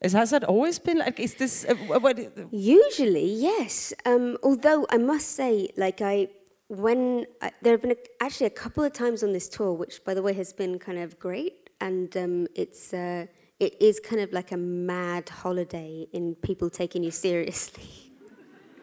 Is, 0.00 0.12
has 0.12 0.30
that 0.30 0.44
always 0.44 0.78
been 0.78 0.98
like, 1.00 1.20
is 1.20 1.34
this, 1.34 1.66
uh, 1.68 1.74
what, 1.74 2.18
Usually, 2.52 3.26
yes. 3.26 3.92
Um, 4.06 4.38
although 4.42 4.86
I 4.88 4.96
must 4.96 5.34
say, 5.34 5.68
like 5.76 6.00
I, 6.00 6.28
when 6.68 7.26
I, 7.42 7.50
there 7.62 7.72
have 7.72 7.82
been 7.82 7.92
a, 7.92 8.22
actually 8.22 8.46
a 8.46 8.50
couple 8.50 8.84
of 8.84 8.92
times 8.92 9.22
on 9.22 9.32
this 9.32 9.48
tour, 9.48 9.72
which 9.72 10.04
by 10.04 10.14
the 10.14 10.22
way 10.22 10.34
has 10.34 10.52
been 10.52 10.78
kind 10.78 10.98
of 10.98 11.18
great, 11.18 11.70
and 11.80 12.14
um, 12.16 12.46
it's 12.54 12.92
uh, 12.92 13.26
it 13.58 13.80
is 13.80 14.00
kind 14.00 14.20
of 14.20 14.32
like 14.32 14.52
a 14.52 14.56
mad 14.56 15.28
holiday 15.28 16.06
in 16.12 16.34
people 16.36 16.70
taking 16.70 17.02
you 17.02 17.10
seriously. 17.10 18.12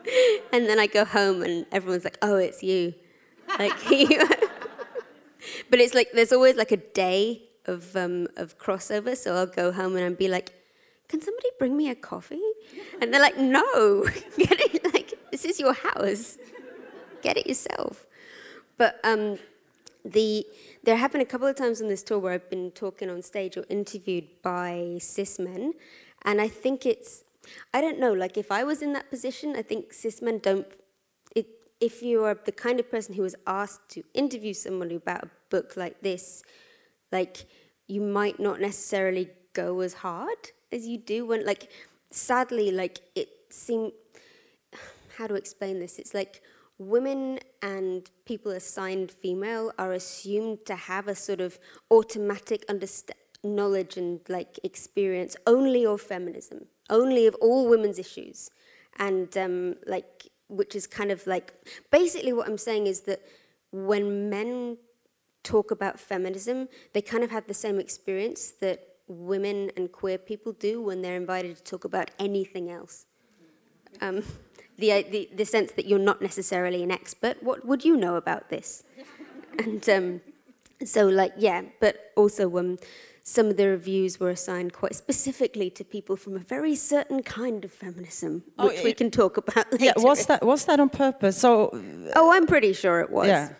and 0.53 0.65
then 0.65 0.79
I 0.79 0.87
go 0.87 1.05
home 1.05 1.43
and 1.43 1.65
everyone's 1.71 2.03
like, 2.03 2.17
"Oh, 2.21 2.35
it's 2.37 2.61
you," 2.63 2.93
like. 3.59 3.73
but 5.69 5.79
it's 5.79 5.93
like 5.93 6.11
there's 6.13 6.31
always 6.31 6.55
like 6.55 6.71
a 6.71 6.77
day 6.77 7.43
of 7.65 7.95
um, 7.95 8.27
of 8.37 8.57
crossover, 8.57 9.15
so 9.15 9.35
I'll 9.35 9.45
go 9.47 9.71
home 9.71 9.95
and 9.95 10.05
I'll 10.05 10.15
be 10.15 10.27
like, 10.27 10.53
"Can 11.07 11.21
somebody 11.21 11.49
bring 11.59 11.77
me 11.77 11.89
a 11.89 11.95
coffee?" 11.95 12.41
And 13.01 13.13
they're 13.13 13.21
like, 13.21 13.37
"No, 13.37 14.07
like 14.93 15.13
this 15.31 15.45
is 15.45 15.59
your 15.59 15.73
house, 15.73 16.37
get 17.27 17.37
it 17.41 17.47
yourself." 17.51 18.05
But 18.77 18.93
um, 19.03 19.37
the 20.03 20.45
there 20.83 20.97
have 21.03 21.11
been 21.11 21.21
a 21.21 21.31
couple 21.33 21.47
of 21.47 21.55
times 21.55 21.81
on 21.81 21.87
this 21.87 22.03
tour 22.03 22.19
where 22.19 22.33
I've 22.33 22.49
been 22.49 22.71
talking 22.71 23.09
on 23.09 23.21
stage 23.21 23.57
or 23.57 23.65
interviewed 23.69 24.27
by 24.41 24.97
cis 24.99 25.39
men, 25.39 25.73
and 26.23 26.39
I 26.39 26.47
think 26.47 26.85
it's 26.85 27.23
I 27.73 27.81
don't 27.81 27.99
know. 27.99 28.13
Like 28.13 28.37
if 28.37 28.51
I 28.51 28.63
was 28.63 28.81
in 28.81 28.93
that 28.93 29.09
position, 29.09 29.55
I 29.55 29.61
think 29.61 29.93
cis 29.93 30.21
men 30.21 30.39
don't. 30.39 30.67
It, 31.35 31.47
if 31.79 32.01
you 32.01 32.23
are 32.23 32.37
the 32.49 32.51
kind 32.51 32.79
of 32.79 32.89
person 32.89 33.15
who 33.15 33.23
was 33.23 33.35
asked 33.47 33.89
to 33.95 34.03
interview 34.13 34.53
somebody 34.53 34.95
about 34.95 35.23
a 35.23 35.29
book 35.49 35.75
like 35.75 36.01
this, 36.01 36.43
like 37.11 37.45
you 37.87 38.01
might 38.01 38.39
not 38.39 38.59
necessarily 38.59 39.29
go 39.53 39.79
as 39.81 39.93
hard 39.93 40.51
as 40.71 40.85
you 40.85 40.97
do 40.97 41.25
when 41.25 41.45
like 41.45 41.71
sadly 42.11 42.71
like 42.71 42.99
it 43.15 43.29
seemed 43.49 43.91
how 45.17 45.27
to 45.27 45.35
explain 45.35 45.79
this 45.79 45.97
it's 45.97 46.13
like 46.13 46.41
women 46.77 47.39
and 47.61 48.09
people 48.25 48.51
assigned 48.51 49.11
female 49.11 49.71
are 49.77 49.93
assumed 49.93 50.65
to 50.65 50.75
have 50.75 51.07
a 51.07 51.15
sort 51.15 51.41
of 51.41 51.57
automatic 51.89 52.65
knowledge 53.43 53.97
and 53.97 54.19
like 54.27 54.59
experience 54.63 55.37
only 55.45 55.85
of 55.85 56.01
feminism 56.01 56.65
only 56.89 57.27
of 57.27 57.35
all 57.35 57.69
women's 57.69 57.99
issues 57.99 58.49
and 58.97 59.37
um, 59.37 59.75
like 59.85 60.27
which 60.47 60.75
is 60.75 60.87
kind 60.87 61.11
of 61.11 61.25
like 61.27 61.53
basically 61.91 62.33
what 62.33 62.47
i'm 62.47 62.57
saying 62.57 62.87
is 62.87 63.01
that 63.01 63.21
when 63.71 64.29
men 64.29 64.77
talk 65.45 65.71
about 65.71 65.99
feminism, 65.99 66.67
they 66.93 67.01
kind 67.01 67.23
of 67.23 67.31
have 67.31 67.47
the 67.47 67.53
same 67.53 67.79
experience 67.79 68.51
that 68.59 68.79
women 69.07 69.71
and 69.77 69.91
queer 69.91 70.17
people 70.17 70.51
do 70.51 70.81
when 70.81 71.01
they're 71.01 71.15
invited 71.15 71.55
to 71.55 71.63
talk 71.63 71.85
about 71.85 72.09
anything 72.19 72.69
else. 72.69 73.05
Um, 74.01 74.23
the, 74.77 75.03
the, 75.03 75.29
the 75.35 75.45
sense 75.45 75.71
that 75.73 75.85
you're 75.85 75.99
not 75.99 76.21
necessarily 76.21 76.83
an 76.83 76.91
expert. 76.91 77.41
What 77.41 77.65
would 77.65 77.85
you 77.85 77.95
know 77.97 78.15
about 78.15 78.49
this? 78.49 78.83
and 79.59 79.87
um, 79.89 80.21
so, 80.83 81.07
like, 81.07 81.33
yeah, 81.37 81.61
but 81.79 82.11
also 82.15 82.57
um, 82.57 82.77
some 83.23 83.47
of 83.47 83.57
the 83.57 83.67
reviews 83.67 84.19
were 84.19 84.29
assigned 84.29 84.73
quite 84.73 84.95
specifically 84.95 85.69
to 85.71 85.83
people 85.83 86.15
from 86.15 86.35
a 86.35 86.39
very 86.39 86.75
certain 86.75 87.23
kind 87.23 87.63
of 87.65 87.71
feminism, 87.71 88.43
Oh, 88.59 88.67
which 88.67 88.83
we 88.83 88.93
can 88.93 89.09
talk 89.11 89.37
about 89.37 89.71
later. 89.71 89.85
yeah, 89.85 89.93
was 89.97 90.25
that, 90.27 90.45
was 90.45 90.65
that 90.65 90.79
on 90.79 90.89
purpose? 90.89 91.37
So, 91.37 91.69
Oh, 92.15 92.31
I'm 92.33 92.45
pretty 92.45 92.73
sure 92.73 92.99
it 92.99 93.09
was. 93.09 93.27
Yeah. 93.27 93.53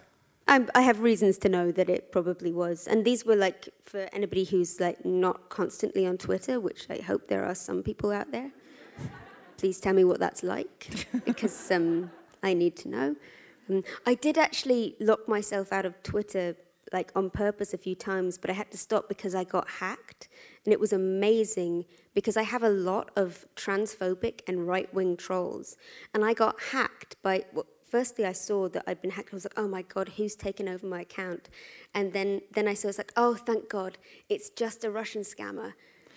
I'm, 0.48 0.70
I 0.76 0.82
have 0.82 1.00
reasons 1.00 1.40
to 1.40 1.50
know 1.50 1.72
that 1.72 1.90
it 1.90 2.12
probably 2.12 2.54
was. 2.54 2.86
And 2.86 3.04
these 3.04 3.26
were 3.26 3.36
like 3.36 3.70
for 3.84 4.08
anybody 4.14 4.44
who's 4.44 4.80
like 4.80 5.04
not 5.04 5.50
constantly 5.50 6.06
on 6.06 6.18
Twitter, 6.18 6.60
which 6.60 6.86
I 6.90 6.98
hope 6.98 7.28
there 7.30 7.44
are 7.46 7.56
some 7.56 7.82
people 7.82 8.12
out 8.12 8.32
there. 8.32 8.52
Please 9.58 9.80
tell 9.80 9.94
me 9.94 10.04
what 10.04 10.20
that's 10.20 10.44
like 10.44 11.08
because 11.26 11.72
um, 11.78 12.12
I 12.44 12.54
need 12.54 12.76
to 12.78 12.90
know. 12.90 13.16
Um, 13.70 13.84
I 14.06 14.16
did 14.16 14.38
actually 14.38 14.96
lock 15.00 15.28
myself 15.28 15.72
out 15.72 15.86
of 15.86 16.02
Twitter 16.04 16.56
like 16.94 17.12
on 17.16 17.30
purpose 17.30 17.74
a 17.74 17.78
few 17.78 17.96
times, 17.96 18.38
but 18.38 18.50
I 18.50 18.54
had 18.54 18.72
to 18.72 18.78
stop 18.78 19.10
because 19.10 19.34
I 19.36 19.44
got 19.44 19.68
hacked. 19.68 20.28
And 20.64 20.74
it 20.74 20.80
was 20.80 20.94
amazing 20.94 21.86
because 22.14 22.38
I 22.38 22.44
have 22.44 22.64
a 22.64 22.70
lot 22.70 23.12
of 23.16 23.46
transphobic 23.56 24.42
and 24.48 24.68
right 24.68 24.92
wing 24.94 25.18
trolls. 25.18 25.78
And 26.14 26.24
I 26.24 26.34
got 26.34 26.56
hacked 26.72 27.16
by, 27.22 27.46
well, 27.54 27.66
firstly, 27.90 28.26
I 28.26 28.32
saw 28.34 28.70
that 28.70 28.84
I'd 28.88 29.02
been 29.02 29.12
hacked. 29.12 29.30
I 29.34 29.36
was 29.36 29.46
like, 29.46 29.58
oh 29.58 29.68
my 29.68 29.82
God, 29.82 30.10
who's 30.18 30.36
taken 30.36 30.68
over 30.68 30.86
my 30.86 31.02
account? 31.02 31.50
And 31.94 32.14
then, 32.14 32.42
then 32.54 32.68
I 32.68 32.74
saw, 32.74 32.88
I 32.88 32.90
was 32.90 32.98
like, 32.98 33.14
oh, 33.18 33.36
thank 33.36 33.70
God, 33.70 33.98
it's 34.30 34.50
just 34.50 34.84
a 34.84 34.92
Russian 34.92 35.24
scammer. 35.24 35.74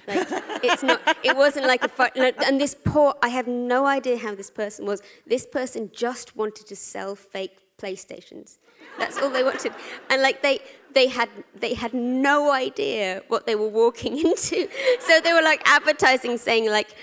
Like, 0.09 0.27
it's 0.63 0.83
not, 0.83 1.01
it 1.23 1.37
wasn't 1.37 1.67
like 1.67 1.85
a, 1.85 2.19
and 2.47 2.61
this 2.61 2.75
poor, 2.85 3.15
I 3.23 3.29
have 3.29 3.47
no 3.47 3.87
idea 3.87 4.19
how 4.19 4.35
this 4.35 4.51
person 4.51 4.87
was. 4.87 5.03
This 5.27 5.47
person 5.47 5.91
just 5.95 6.37
wanted 6.37 6.67
to 6.67 6.77
sell 6.77 7.15
fake 7.15 7.59
PlayStations. 7.81 8.59
That's 8.99 9.19
all 9.19 9.31
they 9.31 9.45
wanted. 9.45 9.73
And 10.11 10.23
like 10.23 10.43
they, 10.43 10.61
they 10.93 11.09
had, 11.09 11.29
they 11.55 11.75
had 11.75 11.95
no 11.95 12.53
idea 12.53 13.23
what 13.29 13.47
they 13.47 13.55
were 13.55 13.69
walking 13.69 14.19
into. 14.27 14.69
So 15.01 15.21
they 15.21 15.33
were 15.33 15.43
like 15.43 15.63
advertising 15.67 16.39
saying 16.39 16.71
like, 16.71 16.95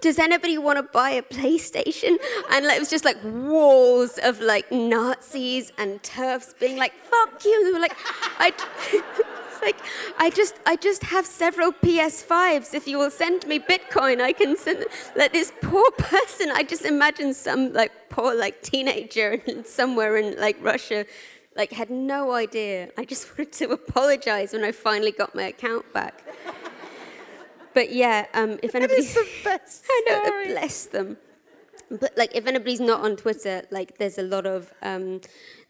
does 0.00 0.18
anybody 0.18 0.58
want 0.58 0.76
to 0.76 0.82
buy 0.82 1.10
a 1.10 1.22
PlayStation? 1.22 2.16
And 2.50 2.66
like, 2.66 2.76
it 2.76 2.80
was 2.80 2.90
just 2.90 3.04
like 3.06 3.16
walls 3.24 4.18
of 4.22 4.40
like 4.40 4.70
Nazis 4.70 5.72
and 5.78 6.02
turfs 6.02 6.54
being 6.60 6.76
like, 6.76 6.92
fuck 6.92 7.42
you. 7.44 7.64
They 7.64 7.72
were 7.72 7.80
like, 7.80 7.96
I, 8.38 8.52
like, 9.64 9.78
I 10.18 10.30
just, 10.30 10.54
I 10.66 10.76
just 10.76 11.02
have 11.04 11.26
several 11.26 11.72
PS5s. 11.72 12.74
If 12.74 12.86
you 12.86 12.98
will 12.98 13.10
send 13.10 13.46
me 13.46 13.58
Bitcoin, 13.58 14.20
I 14.20 14.32
can 14.32 14.56
send, 14.56 14.84
let 15.16 15.32
this 15.32 15.52
poor 15.62 15.88
person, 15.98 16.50
I 16.52 16.62
just 16.62 16.84
imagine 16.84 17.34
some 17.34 17.72
like 17.72 17.92
poor 18.10 18.34
like 18.34 18.62
teenager 18.62 19.42
somewhere 19.64 20.16
in 20.16 20.38
like 20.38 20.56
Russia 20.60 21.06
like 21.56 21.72
had 21.72 21.90
no 21.90 22.32
idea. 22.32 22.90
I 22.98 23.04
just 23.04 23.30
wanted 23.38 23.52
to 23.52 23.70
apologize 23.70 24.52
when 24.52 24.64
I 24.64 24.72
finally 24.72 25.12
got 25.12 25.34
my 25.34 25.44
account 25.44 25.92
back. 25.92 26.22
But 27.72 27.92
yeah, 27.92 28.26
um, 28.34 28.58
if 28.62 28.74
best 29.44 29.84
I 29.90 30.02
know, 30.06 30.52
bless 30.52 30.86
them. 30.86 31.16
But 31.90 32.16
like, 32.16 32.34
if 32.34 32.46
anybody's 32.46 32.80
not 32.80 33.00
on 33.00 33.16
Twitter, 33.16 33.62
like, 33.70 33.98
there's 33.98 34.18
a 34.18 34.22
lot 34.22 34.46
of 34.46 34.72
um, 34.82 35.20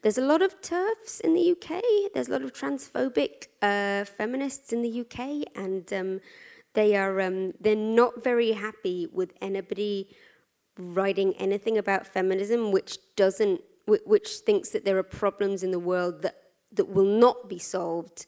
there's 0.01 0.17
a 0.17 0.25
lot 0.25 0.41
of 0.41 0.61
turfs 0.61 1.19
in 1.19 1.33
the 1.33 1.51
UK. 1.51 1.81
There's 2.13 2.27
a 2.27 2.31
lot 2.31 2.43
of 2.43 2.53
transphobic 2.53 3.47
uh, 3.61 4.05
feminists 4.05 4.73
in 4.73 4.81
the 4.81 5.01
UK, 5.01 5.47
and 5.55 5.91
um, 5.93 6.21
they 6.73 6.95
are 6.95 7.19
um, 7.21 7.53
they're 7.59 7.75
not 7.75 8.23
very 8.23 8.51
happy 8.51 9.07
with 9.11 9.33
anybody 9.41 10.15
writing 10.77 11.33
anything 11.35 11.77
about 11.77 12.05
feminism 12.05 12.71
which 12.71 12.97
doesn't 13.15 13.61
which 13.87 14.29
thinks 14.45 14.69
that 14.71 14.83
there 14.83 14.97
are 14.97 15.03
problems 15.03 15.63
in 15.63 15.71
the 15.71 15.79
world 15.79 16.21
that 16.21 16.35
that 16.71 16.89
will 16.89 17.05
not 17.05 17.47
be 17.47 17.59
solved 17.59 18.25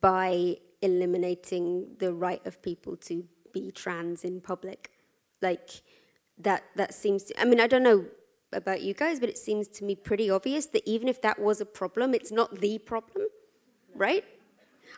by 0.00 0.56
eliminating 0.82 1.96
the 1.98 2.12
right 2.12 2.44
of 2.46 2.62
people 2.62 2.96
to 2.96 3.24
be 3.52 3.70
trans 3.70 4.24
in 4.24 4.40
public. 4.40 4.90
Like 5.42 5.82
that 6.42 6.64
that 6.76 6.94
seems 6.94 7.24
to, 7.24 7.40
I 7.40 7.44
mean 7.44 7.60
I 7.60 7.66
don't 7.66 7.82
know 7.82 8.06
about 8.52 8.82
you 8.82 8.94
guys, 8.94 9.20
but 9.20 9.28
it 9.28 9.38
seems 9.38 9.68
to 9.68 9.84
me 9.84 9.94
pretty 9.94 10.28
obvious 10.28 10.66
that 10.66 10.82
even 10.88 11.08
if 11.08 11.22
that 11.22 11.38
was 11.38 11.60
a 11.60 11.66
problem, 11.66 12.14
it's 12.14 12.32
not 12.32 12.60
the 12.60 12.78
problem, 12.78 13.26
right? 13.94 14.24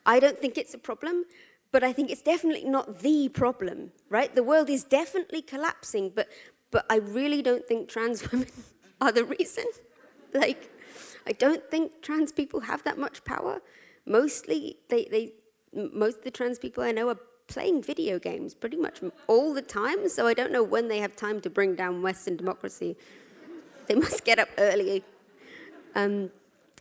I 0.06 0.20
don't 0.20 0.38
think 0.38 0.56
it's 0.56 0.74
a 0.74 0.78
problem, 0.78 1.24
but 1.70 1.84
I 1.84 1.92
think 1.92 2.10
it's 2.10 2.22
definitely 2.22 2.68
not 2.68 3.00
the 3.00 3.28
problem, 3.28 3.92
right? 4.08 4.34
The 4.34 4.42
world 4.42 4.70
is 4.70 4.84
definitely 4.84 5.42
collapsing, 5.42 6.12
but 6.14 6.28
but 6.70 6.86
I 6.88 6.96
really 6.96 7.42
don't 7.42 7.66
think 7.66 7.88
trans 7.88 8.18
women 8.32 8.48
are 9.00 9.12
the 9.12 9.24
reason. 9.24 9.64
Like 10.34 10.70
I 11.26 11.32
don't 11.32 11.70
think 11.70 12.00
trans 12.00 12.32
people 12.32 12.60
have 12.60 12.84
that 12.84 12.96
much 12.96 13.22
power. 13.22 13.60
Mostly 14.06 14.78
they 14.88 15.04
they 15.10 15.32
most 15.74 16.18
of 16.18 16.24
the 16.24 16.30
trans 16.30 16.58
people 16.58 16.82
I 16.82 16.90
know 16.92 17.08
are 17.10 17.18
playing 17.48 17.82
video 17.82 18.18
games 18.18 18.54
pretty 18.54 18.76
much 18.76 19.00
all 19.26 19.52
the 19.54 19.62
time, 19.62 20.08
so 20.08 20.26
I 20.26 20.34
don't 20.34 20.52
know 20.52 20.62
when 20.62 20.88
they 20.88 20.98
have 20.98 21.16
time 21.16 21.40
to 21.42 21.50
bring 21.50 21.74
down 21.74 22.02
Western 22.02 22.36
democracy. 22.36 22.96
They 23.86 23.94
must 23.94 24.24
get 24.24 24.38
up 24.38 24.48
early. 24.58 25.04
Um, 25.94 26.30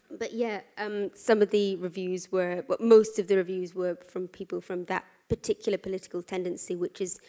but 0.09 0.33
yeah, 0.33 0.61
um, 0.77 1.11
some 1.13 1.41
of 1.41 1.51
the 1.51 1.75
reviews 1.77 2.31
were, 2.31 2.63
well, 2.67 2.77
most 2.79 3.17
of 3.19 3.27
the 3.27 3.37
reviews 3.37 3.73
were 3.73 3.95
from 3.95 4.27
people 4.27 4.61
from 4.61 4.85
that 4.85 5.05
particular 5.29 5.77
political 5.77 6.21
tendency, 6.21 6.75
which 6.75 6.99
is 6.99 7.19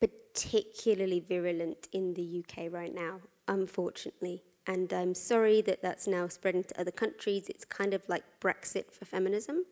particularly 0.00 1.20
virulent 1.20 1.88
in 1.92 2.14
the 2.14 2.42
UK 2.42 2.72
right 2.72 2.94
now, 2.94 3.20
unfortunately. 3.46 4.42
And 4.66 4.92
I'm 4.92 5.14
sorry 5.14 5.60
that 5.62 5.82
that's 5.82 6.06
now 6.06 6.26
spreading 6.28 6.64
to 6.64 6.80
other 6.80 6.90
countries. 6.90 7.48
It's 7.48 7.64
kind 7.64 7.92
of 7.92 8.08
like 8.08 8.24
Brexit 8.40 8.90
for 8.92 9.04
feminism. 9.04 9.64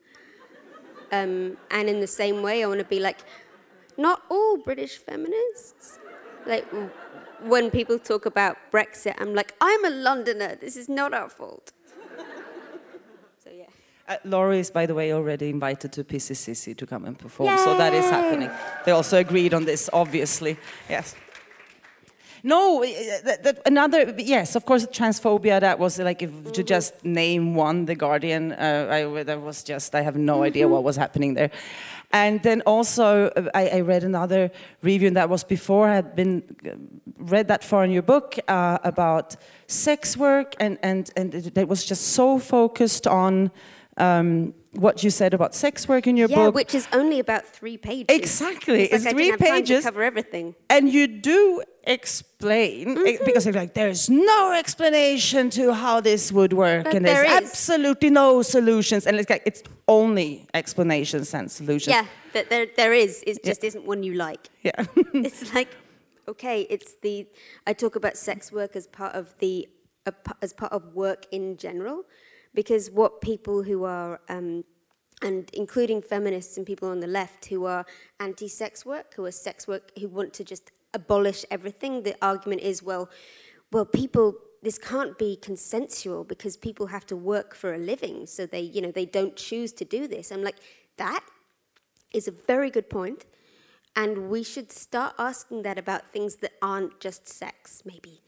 Um, 1.13 1.59
and 1.71 1.89
in 1.89 2.01
the 2.01 2.07
same 2.07 2.43
way, 2.43 2.65
I 2.65 2.67
want 2.67 2.81
to 2.81 2.87
be 2.87 2.99
like, 2.99 3.21
not 3.99 4.23
all 4.31 4.57
British 4.57 4.97
feminists. 4.97 5.99
Like, 6.47 6.67
when 7.43 7.71
people 7.71 7.99
talk 7.99 8.25
about 8.27 8.57
Brexit, 8.73 9.15
I'm 9.19 9.35
like, 9.35 9.55
I'm 9.61 9.85
a 9.85 9.91
Londoner. 9.91 10.57
This 10.57 10.77
is 10.77 10.89
not 10.89 11.13
our 11.13 11.29
fault. 11.29 11.73
so, 13.45 13.51
yeah. 13.55 13.65
Uh, 14.09 14.17
Laurie 14.25 14.61
is, 14.61 14.71
by 14.71 14.87
the 14.87 14.95
way, 14.95 15.13
already 15.13 15.51
invited 15.51 15.93
to 15.93 16.05
PCCC 16.05 16.77
to 16.77 16.87
come 16.87 17.05
and 17.05 17.19
perform, 17.19 17.51
Yay! 17.51 17.57
so 17.59 17.77
that 17.77 17.93
is 17.93 18.05
happening. 18.07 18.51
They 18.85 18.93
also 18.93 19.19
agreed 19.19 19.53
on 19.55 19.65
this, 19.67 19.91
obviously. 19.93 20.57
Yes. 20.89 21.15
No, 22.45 22.85
that, 23.25 23.45
that 23.45 23.63
another, 23.67 24.13
yes, 24.19 24.57
of 24.57 24.65
course, 24.65 24.85
transphobia, 24.87 25.61
that 25.61 25.79
was 25.79 25.99
like, 26.01 26.23
if, 26.23 26.53
to 26.53 26.65
just 26.65 27.05
name 27.05 27.55
one, 27.55 27.85
The 27.85 27.95
Guardian, 27.95 28.53
uh, 28.53 28.89
I, 28.91 29.23
that 29.23 29.41
was 29.41 29.63
just, 29.63 29.95
I 29.95 30.03
have 30.03 30.17
no 30.17 30.35
mm-hmm. 30.35 30.43
idea 30.43 30.69
what 30.69 30.83
was 30.83 30.97
happening 30.97 31.35
there. 31.35 31.51
And 32.13 32.43
then 32.43 32.61
also, 32.67 33.29
uh, 33.29 33.49
I, 33.55 33.69
I, 33.69 33.81
read 33.81 34.05
another 34.05 34.51
review, 34.83 35.07
and 35.07 35.17
that 35.17 35.31
was 35.31 35.45
before 35.45 35.89
I 35.89 35.95
had 35.95 36.15
been 36.17 36.43
uh, 36.67 36.71
read 37.17 37.49
that 37.49 37.65
far 37.65 37.85
in 37.85 37.91
your 37.91 38.03
book 38.03 38.39
uh, 38.49 38.79
about 38.83 39.37
sex 39.69 40.17
work, 40.17 40.55
and, 40.59 40.79
and, 40.83 41.11
and 41.17 41.35
it, 41.35 41.69
was 41.69 41.85
just 41.85 42.09
so 42.09 42.39
focused 42.39 43.07
on 43.07 43.51
um, 43.97 44.53
what 44.73 45.05
you 45.05 45.11
said 45.11 45.35
about 45.35 45.55
sex 45.55 45.87
work 45.87 46.07
in 46.07 46.17
your 46.17 46.29
yeah, 46.29 46.37
book. 46.37 46.55
Yeah, 46.55 46.61
which 46.61 46.75
is 46.75 46.89
only 46.93 47.19
about 47.19 47.47
three 47.47 47.77
pages. 47.77 48.07
Exactly, 48.09 48.85
it's, 48.85 49.05
like 49.05 49.15
three 49.15 49.37
pages. 49.37 49.85
cover 49.85 50.03
everything. 50.03 50.55
And 50.71 50.89
you 50.89 51.07
do 51.07 51.63
explain 51.85 52.89
mm 52.89 52.97
-hmm. 52.97 53.25
because 53.25 53.47
like 53.51 53.75
there's 53.75 54.09
no 54.09 54.53
explanation 54.53 55.51
to 55.51 55.73
how 55.75 56.01
this 56.01 56.33
would 56.33 56.53
work, 56.53 56.85
but 56.85 56.95
and 56.95 57.05
there's 57.05 57.27
there 57.27 57.37
absolutely 57.37 58.11
no 58.11 58.43
solutions, 58.43 59.07
and 59.07 59.17
it's 59.19 59.31
like 59.31 59.43
it's 59.45 59.63
only 59.87 60.47
explanations 60.55 61.35
and 61.35 61.51
solutions. 61.53 61.95
Yeah, 61.97 62.07
but 62.33 62.49
there 62.49 62.67
there 62.77 62.95
is. 63.05 63.23
It 63.23 63.45
just 63.45 63.63
yeah. 63.63 63.69
isn't 63.69 63.85
one 63.87 64.03
you 64.03 64.15
like. 64.27 64.43
Yeah, 64.63 64.85
it's 65.27 65.53
like 65.55 65.71
okay, 66.27 66.67
it's 66.69 66.93
the 67.01 67.27
I 67.71 67.75
talk 67.75 67.97
about 67.97 68.17
sex 68.17 68.51
work 68.53 68.77
as 68.77 68.87
part 68.87 69.15
of 69.15 69.25
the 69.39 69.69
as 70.41 70.53
part 70.53 70.73
of 70.73 70.83
work 70.95 71.27
in 71.31 71.57
general 71.57 72.05
because 72.55 72.91
what 72.91 73.21
people 73.21 73.63
who 73.63 73.85
are 73.85 74.21
um, 74.29 74.65
and 75.23 75.49
including 75.53 76.03
feminists 76.03 76.57
and 76.57 76.67
people 76.67 76.89
on 76.89 77.01
the 77.01 77.07
left 77.07 77.47
who 77.47 77.65
are 77.65 77.87
anti-sex 78.21 78.85
work, 78.85 79.15
who 79.15 79.25
are 79.25 79.31
sex 79.31 79.69
work, 79.69 79.93
who 79.99 80.09
want 80.09 80.35
to 80.35 80.45
just 80.45 80.73
abolish 80.93 81.45
everything. 81.51 82.03
The 82.03 82.17
argument 82.21 82.63
is, 82.63 82.83
well, 82.83 83.09
well, 83.71 83.87
people, 83.87 84.35
this 84.63 84.79
can't 84.79 85.17
be 85.17 85.37
consensual 85.37 86.25
because 86.25 86.57
people 86.57 86.89
have 86.89 87.07
to 87.07 87.17
work 87.17 87.55
for 87.55 87.73
a 87.73 87.79
living, 87.79 88.27
so 88.27 88.47
they, 88.47 88.61
you 88.61 88.83
know, 88.83 88.91
they 88.91 89.07
don't 89.07 89.37
choose 89.37 89.73
to 89.75 89.85
do 89.85 90.07
this. 90.07 90.31
I'm 90.31 90.43
like, 90.43 90.59
that 90.99 91.25
is 92.13 92.29
a 92.29 92.33
very 92.33 92.71
good 92.71 92.91
point, 92.91 93.25
and 93.97 94.29
we 94.29 94.43
should 94.43 94.71
start 94.73 95.15
asking 95.19 95.63
that 95.63 95.79
about 95.79 96.11
things 96.11 96.37
that 96.37 96.53
aren't 96.61 97.01
just 97.01 97.29
sex, 97.29 97.83
maybe, 97.87 98.21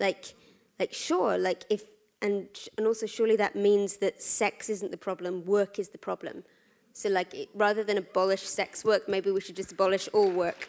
like, 0.00 0.34
like 0.78 0.92
sure, 0.94 1.36
like 1.36 1.64
if 1.68 1.82
and 2.20 2.48
and 2.76 2.86
also 2.86 3.06
surely 3.06 3.36
that 3.36 3.54
means 3.54 3.98
that 3.98 4.22
sex 4.22 4.68
isn't 4.68 4.90
the 4.90 4.96
problem, 4.96 5.44
work 5.44 5.78
is 5.78 5.90
the 5.90 5.98
problem. 5.98 6.44
So 6.92 7.08
like 7.08 7.32
it, 7.34 7.48
rather 7.54 7.84
than 7.84 7.98
abolish 7.98 8.42
sex 8.42 8.84
work, 8.84 9.08
maybe 9.08 9.30
we 9.30 9.40
should 9.40 9.56
just 9.56 9.72
abolish 9.72 10.08
all 10.12 10.30
work. 10.30 10.68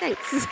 Thanks. 0.00 0.46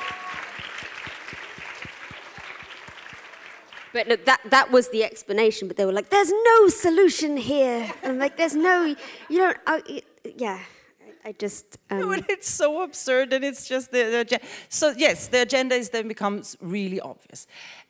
But 3.93 4.07
no, 4.07 4.17
that, 4.17 4.41
that 4.51 4.71
was 4.71 4.91
the 4.91 5.05
explanation. 5.05 5.69
But 5.69 5.77
they 5.77 5.85
were 5.85 5.93
like, 5.93 6.11
there's 6.11 6.31
no 6.31 6.69
solution 6.69 7.37
here. 7.37 7.91
And 8.03 8.19
like, 8.19 8.37
there's 8.37 8.55
no, 8.55 8.95
you 9.29 9.39
don't, 9.39 9.59
uh, 9.67 9.81
yeah. 10.37 10.61
I 11.25 11.33
just. 11.33 11.79
Um, 11.91 12.01
no, 12.01 12.13
it's 12.29 12.49
so 12.49 12.83
absurd, 12.83 13.33
and 13.33 13.45
it's 13.45 13.69
just 13.69 13.91
the, 13.91 14.05
the 14.05 14.21
agenda. 14.21 14.47
So 14.69 14.95
yes, 14.97 15.29
the 15.29 15.43
agenda 15.43 15.75
is 15.75 15.91
then 15.91 16.09
becomes 16.09 16.57
really 16.61 17.01
obvious, 17.01 17.47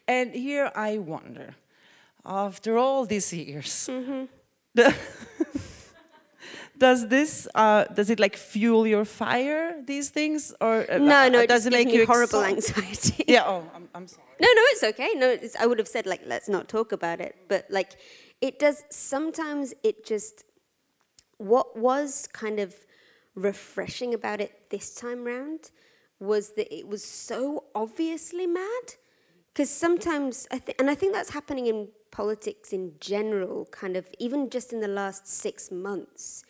and 0.09 0.35
here 0.35 0.73
I 0.75 0.99
wonder, 0.99 1.55
after 2.25 2.77
all 2.79 3.07
these 3.07 3.37
years, 3.37 3.89
mm 3.89 4.05
-hmm. 4.05 4.29
the 4.75 4.95
does 6.79 7.09
this 7.09 7.47
uh, 7.55 7.85
does 7.95 8.09
it 8.11 8.19
like 8.19 8.37
fuel 8.37 8.87
your 8.87 9.05
fire? 9.05 9.83
These 9.87 10.13
things, 10.13 10.55
or 10.61 10.87
uh, 10.91 10.99
no, 10.99 11.29
no, 11.29 11.41
it 11.41 11.49
does 11.49 11.67
it 11.67 11.73
make 11.73 11.91
you 11.93 12.07
horrible 12.07 12.45
anxiety? 12.45 13.25
yeah. 13.27 13.51
Oh, 13.51 13.63
I'm, 13.75 13.89
I'm 13.95 14.07
sorry. 14.07 14.27
No, 14.41 14.49
no, 14.59 14.63
it's 14.73 14.83
okay. 14.83 15.11
No, 15.15 15.27
it's, 15.27 15.57
I 15.57 15.67
would 15.67 15.79
have 15.79 15.89
said 15.89 16.07
like 16.07 16.23
let's 16.27 16.49
not 16.49 16.69
talk 16.69 16.93
about 16.93 17.21
it, 17.21 17.35
but 17.49 17.65
like 17.69 17.91
it 18.41 18.59
does 18.59 18.85
sometimes 18.91 19.75
it 19.83 20.07
just 20.07 20.45
what 21.39 21.77
was 21.77 22.29
kind 22.33 22.59
of 22.61 22.75
refreshing 23.35 24.15
about 24.15 24.41
it 24.41 24.71
this 24.71 24.95
time 24.95 25.25
round 25.25 25.71
was 26.19 26.55
that 26.55 26.73
it 26.75 26.87
was 26.89 27.05
so 27.05 27.65
obviously 27.75 28.47
mad 28.47 28.95
because 29.59 29.71
sometimes 29.71 30.47
I 30.53 30.63
and 30.79 30.89
I 30.89 30.95
think 30.95 31.13
that's 31.13 31.31
happening 31.31 31.67
in 31.67 31.89
politics 32.13 32.73
in 32.73 32.93
general 33.01 33.67
kind 33.73 33.97
of 33.97 34.07
even 34.21 34.51
just 34.51 34.73
in 34.73 34.81
the 34.81 34.87
last 35.01 35.27
6 35.27 35.73
months 35.73 36.45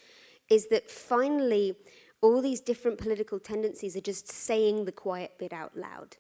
is 0.50 0.68
that 0.68 0.90
finally 0.90 1.74
all 2.20 2.42
these 2.42 2.60
different 2.60 2.98
political 2.98 3.38
tendencies 3.40 3.96
are 3.96 4.06
just 4.12 4.30
saying 4.30 4.84
the 4.84 4.92
quiet 4.92 5.38
bit 5.38 5.54
out 5.54 5.74
loud 5.74 6.18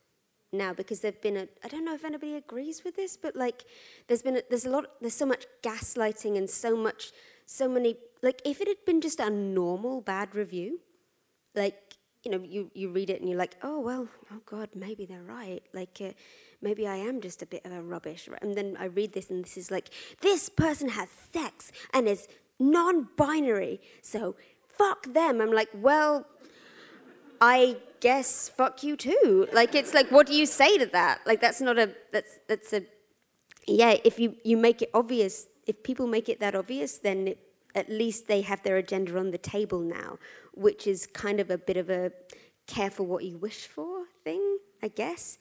now 0.50 0.72
because 0.72 1.00
there've 1.00 1.20
been 1.20 1.36
a 1.36 1.46
I 1.62 1.68
don't 1.68 1.84
know 1.84 1.94
if 1.94 2.06
anybody 2.06 2.34
agrees 2.36 2.82
with 2.84 2.96
this 2.96 3.18
but 3.18 3.36
like 3.36 3.66
there's 4.06 4.22
been 4.22 4.38
a, 4.38 4.42
there's 4.48 4.64
a 4.64 4.70
lot 4.70 4.86
there's 5.02 5.20
so 5.24 5.26
much 5.26 5.44
gaslighting 5.62 6.38
and 6.38 6.48
so 6.48 6.74
much 6.74 7.12
so 7.44 7.68
many 7.68 7.96
like 8.22 8.40
if 8.46 8.62
it 8.62 8.68
had 8.74 8.82
been 8.86 9.02
just 9.02 9.20
a 9.20 9.28
normal 9.28 10.00
bad 10.00 10.34
review 10.34 10.80
like 11.54 11.98
you 12.24 12.30
know 12.30 12.42
you 12.42 12.70
you 12.72 12.88
read 12.88 13.10
it 13.10 13.20
and 13.20 13.28
you're 13.28 13.44
like 13.46 13.56
oh 13.62 13.78
well 13.78 14.08
oh 14.32 14.40
god 14.46 14.70
maybe 14.74 15.04
they're 15.04 15.30
right 15.40 15.62
like 15.74 16.00
uh, 16.00 16.12
maybe 16.60 16.86
I 16.86 16.96
am 16.96 17.20
just 17.20 17.42
a 17.42 17.46
bit 17.46 17.64
of 17.64 17.72
a 17.72 17.82
rubbish 17.82 18.28
and 18.42 18.56
then 18.56 18.76
I 18.78 18.86
read 18.86 19.12
this 19.12 19.30
and 19.30 19.44
this 19.44 19.56
is 19.56 19.70
like 19.70 19.90
this 20.20 20.48
person 20.48 20.90
has 20.90 21.08
sex 21.32 21.72
and 21.92 22.08
is 22.08 22.28
non-binary 22.58 23.80
so 24.02 24.36
fuck 24.68 25.12
them 25.12 25.40
I'm 25.40 25.52
like 25.52 25.68
well 25.74 26.26
I 27.40 27.76
guess 28.00 28.48
fuck 28.48 28.82
you 28.82 28.96
too. 28.96 29.48
Like 29.52 29.74
it's 29.74 29.94
like 29.94 30.10
what 30.10 30.26
do 30.26 30.34
you 30.34 30.46
say 30.46 30.78
to 30.78 30.86
that? 30.86 31.20
Like 31.26 31.40
that's 31.40 31.60
not 31.60 31.78
a 31.78 31.94
that's 32.12 32.38
that's 32.48 32.72
a 32.72 32.82
yeah, 33.66 33.96
if 34.04 34.18
you 34.18 34.36
you 34.44 34.56
make 34.56 34.82
it 34.82 34.90
obvious, 34.94 35.46
if 35.66 35.82
people 35.82 36.06
make 36.06 36.28
it 36.28 36.40
that 36.40 36.54
obvious, 36.54 36.98
then 36.98 37.28
it, 37.28 37.38
at 37.74 37.88
least 37.88 38.26
they 38.26 38.40
have 38.42 38.62
their 38.62 38.76
agenda 38.76 39.18
on 39.18 39.30
the 39.30 39.38
table 39.38 39.80
now, 39.80 40.18
which 40.54 40.86
is 40.86 41.06
kind 41.06 41.38
of 41.38 41.50
a 41.50 41.58
bit 41.58 41.76
of 41.76 41.90
a 41.90 42.12
care 42.66 42.90
for 42.90 43.04
what 43.04 43.24
you 43.24 43.36
wish 43.38 43.66
for 43.66 44.04
thing, 44.24 44.58
I 44.82 44.88
guess. 44.88 45.38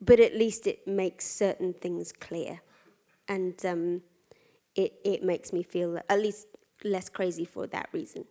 But 0.00 0.20
at 0.20 0.34
least 0.34 0.66
it 0.66 0.86
makes 0.86 1.26
certain 1.26 1.74
things 1.74 2.12
clear. 2.12 2.60
And 3.28 3.54
um, 3.66 4.02
it, 4.74 4.94
it 5.04 5.22
makes 5.22 5.52
me 5.52 5.62
feel 5.62 5.98
at 6.08 6.18
least 6.18 6.46
less 6.82 7.08
crazy 7.08 7.44
for 7.44 7.66
that 7.68 7.88
reason. 7.92 8.24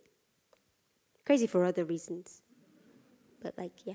Crazy 1.24 1.46
for 1.46 1.64
other 1.64 1.84
reasons 1.84 2.42
but 3.42 3.54
like, 3.58 3.72
yeah. 3.84 3.94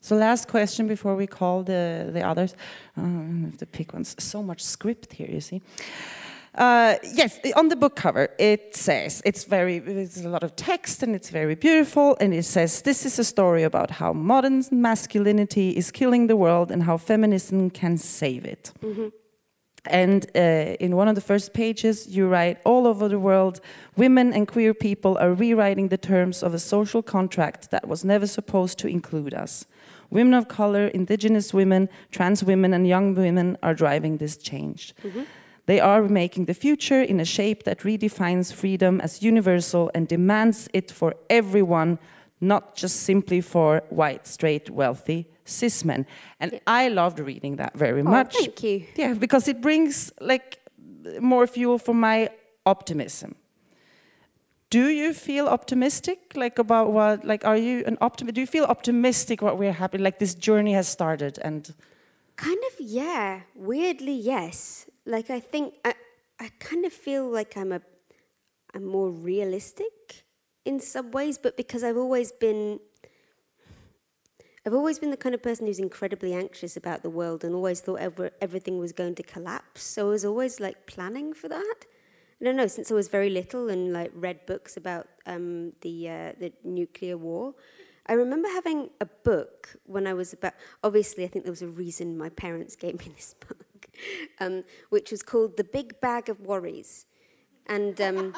So 0.00 0.16
last 0.16 0.48
question 0.48 0.88
before 0.88 1.14
we 1.14 1.26
call 1.26 1.62
the, 1.62 2.10
the 2.12 2.22
others. 2.22 2.54
Um, 2.96 3.44
I 3.44 3.46
have 3.50 3.58
to 3.58 3.66
pick 3.66 3.92
ones. 3.92 4.16
So 4.18 4.42
much 4.42 4.62
script 4.62 5.12
here, 5.12 5.28
you 5.30 5.40
see. 5.40 5.62
Uh, 6.54 6.96
yes, 7.14 7.40
on 7.56 7.68
the 7.68 7.76
book 7.76 7.96
cover 7.96 8.28
it 8.38 8.76
says 8.76 9.22
it's 9.24 9.44
very 9.44 9.76
it's 9.76 10.22
a 10.22 10.28
lot 10.28 10.42
of 10.42 10.54
text 10.54 11.02
and 11.02 11.16
it's 11.16 11.30
very 11.30 11.54
beautiful 11.54 12.14
and 12.20 12.34
it 12.34 12.44
says 12.44 12.82
this 12.82 13.06
is 13.06 13.18
a 13.18 13.24
story 13.24 13.62
about 13.62 13.90
how 13.90 14.12
modern 14.12 14.62
masculinity 14.70 15.70
is 15.70 15.90
killing 15.90 16.26
the 16.26 16.36
world 16.36 16.70
and 16.70 16.82
how 16.82 16.98
feminism 16.98 17.70
can 17.70 17.96
save 17.96 18.44
it. 18.44 18.72
Mm 18.82 18.94
-hmm. 18.94 19.12
And 19.84 20.26
uh, 20.36 20.76
in 20.78 20.94
one 20.94 21.08
of 21.08 21.14
the 21.14 21.20
first 21.20 21.52
pages, 21.52 22.06
you 22.06 22.28
write 22.28 22.58
all 22.64 22.86
over 22.86 23.08
the 23.08 23.18
world, 23.18 23.60
women 23.96 24.32
and 24.32 24.46
queer 24.46 24.74
people 24.74 25.10
are 25.18 25.34
rewriting 25.34 25.88
the 25.88 25.98
terms 25.98 26.42
of 26.42 26.54
a 26.54 26.58
social 26.58 27.02
contract 27.02 27.70
that 27.70 27.86
was 27.86 28.02
never 28.02 28.26
supposed 28.26 28.78
to 28.78 28.88
include 28.88 29.42
us. 29.42 29.66
Women 30.10 30.34
of 30.34 30.46
color, 30.46 30.86
indigenous 30.86 31.52
women, 31.52 31.88
trans 32.10 32.42
women, 32.44 32.74
and 32.74 32.86
young 32.86 33.16
women 33.16 33.56
are 33.60 33.74
driving 33.74 34.18
this 34.18 34.36
change. 34.36 34.94
Mm 35.02 35.10
-hmm. 35.10 35.24
They 35.66 35.80
are 35.80 36.02
making 36.08 36.46
the 36.46 36.54
future 36.54 37.00
in 37.02 37.20
a 37.20 37.24
shape 37.24 37.62
that 37.64 37.80
redefines 37.80 38.52
freedom 38.52 39.00
as 39.00 39.22
universal 39.22 39.90
and 39.94 40.08
demands 40.08 40.68
it 40.72 40.90
for 40.90 41.14
everyone, 41.30 41.98
not 42.40 42.74
just 42.74 42.96
simply 43.00 43.40
for 43.40 43.82
white, 43.88 44.26
straight, 44.26 44.70
wealthy 44.70 45.28
cis 45.44 45.84
men. 45.84 46.06
And 46.40 46.52
yeah. 46.52 46.58
I 46.66 46.88
loved 46.88 47.18
reading 47.18 47.56
that 47.56 47.76
very 47.76 48.00
oh, 48.00 48.04
much. 48.04 48.34
Thank 48.36 48.62
you. 48.62 48.86
Yeah, 48.96 49.14
because 49.14 49.48
it 49.48 49.60
brings 49.60 50.12
like 50.20 50.58
more 51.20 51.46
fuel 51.46 51.78
for 51.78 51.94
my 51.94 52.30
optimism. 52.66 53.34
Do 54.70 54.88
you 54.88 55.12
feel 55.12 55.48
optimistic, 55.48 56.32
like 56.34 56.58
about 56.58 56.92
what, 56.92 57.26
like, 57.26 57.44
are 57.44 57.58
you 57.58 57.84
an 57.86 57.98
optimist? 58.00 58.34
Do 58.34 58.40
you 58.40 58.46
feel 58.46 58.64
optimistic 58.64 59.42
what 59.42 59.58
we're 59.58 59.72
happy, 59.72 59.98
like 59.98 60.18
this 60.18 60.34
journey 60.34 60.72
has 60.72 60.88
started 60.88 61.38
and? 61.42 61.74
Kind 62.36 62.58
of, 62.72 62.80
yeah. 62.80 63.40
Weirdly, 63.54 64.14
yes. 64.14 64.86
Like, 65.04 65.30
I 65.30 65.40
think 65.40 65.74
I, 65.84 65.94
I 66.38 66.50
kind 66.58 66.84
of 66.84 66.92
feel 66.92 67.28
like 67.28 67.56
I'm 67.56 67.72
a, 67.72 67.80
I'm 68.74 68.84
more 68.84 69.10
realistic 69.10 70.24
in 70.64 70.80
some 70.80 71.10
ways, 71.10 71.38
but 71.38 71.56
because 71.56 71.82
I've 71.82 71.96
always 71.96 72.32
been 72.32 72.78
I've 74.64 74.74
always 74.74 75.00
been 75.00 75.10
the 75.10 75.16
kind 75.16 75.34
of 75.34 75.42
person 75.42 75.66
who's 75.66 75.80
incredibly 75.80 76.32
anxious 76.34 76.76
about 76.76 77.02
the 77.02 77.10
world 77.10 77.42
and 77.42 77.52
always 77.52 77.80
thought 77.80 77.98
ever, 77.98 78.30
everything 78.40 78.78
was 78.78 78.92
going 78.92 79.16
to 79.16 79.22
collapse. 79.24 79.82
So 79.82 80.06
I 80.06 80.10
was 80.10 80.24
always 80.24 80.60
like 80.60 80.86
planning 80.86 81.34
for 81.34 81.48
that. 81.48 81.74
I 82.40 82.44
don't 82.44 82.56
know, 82.56 82.68
since 82.68 82.90
I 82.90 82.94
was 82.94 83.08
very 83.08 83.28
little 83.28 83.68
and 83.68 83.92
like 83.92 84.12
read 84.14 84.46
books 84.46 84.76
about 84.76 85.08
um, 85.26 85.72
the, 85.80 86.08
uh, 86.08 86.32
the 86.38 86.52
nuclear 86.62 87.16
war. 87.16 87.54
I 88.06 88.12
remember 88.12 88.48
having 88.48 88.90
a 89.00 89.06
book 89.06 89.76
when 89.84 90.06
I 90.06 90.14
was 90.14 90.32
about, 90.32 90.54
obviously, 90.84 91.24
I 91.24 91.28
think 91.28 91.44
there 91.44 91.52
was 91.52 91.62
a 91.62 91.68
reason 91.68 92.16
my 92.16 92.28
parents 92.28 92.76
gave 92.76 92.98
me 93.00 93.12
this 93.16 93.34
book, 93.48 93.66
um, 94.40 94.64
which 94.90 95.10
was 95.10 95.22
called 95.22 95.56
The 95.56 95.64
Big 95.64 96.00
Bag 96.00 96.28
of 96.28 96.40
Worries. 96.40 97.06
And 97.66 98.00
um, 98.00 98.34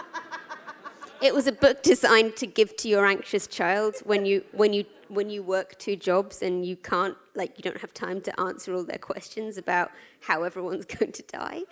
it 1.23 1.35
was 1.35 1.47
a 1.47 1.53
book 1.53 1.83
designed 1.83 2.37
to 2.37 2.47
give 2.47 2.77
to 2.79 2.89
your 2.89 3.07
anxious 3.07 3.47
child 3.47 3.97
when 4.05 4.27
you, 4.27 4.45
when 4.53 4.73
you 4.73 4.85
when 5.09 5.31
you 5.31 5.43
work 5.43 5.79
two 5.79 5.97
jobs 5.97 6.43
and 6.43 6.65
you 6.67 6.77
can't, 6.77 7.17
like, 7.35 7.57
you 7.57 7.63
don't 7.63 7.81
have 7.81 7.95
time 7.95 8.21
to 8.23 8.41
answer 8.41 8.75
all 8.75 8.85
their 8.85 8.99
questions 8.99 9.57
about 9.57 9.91
how 10.21 10.43
everyone's 10.43 10.85
going 10.97 11.13
to 11.13 11.23
die. 11.23 11.63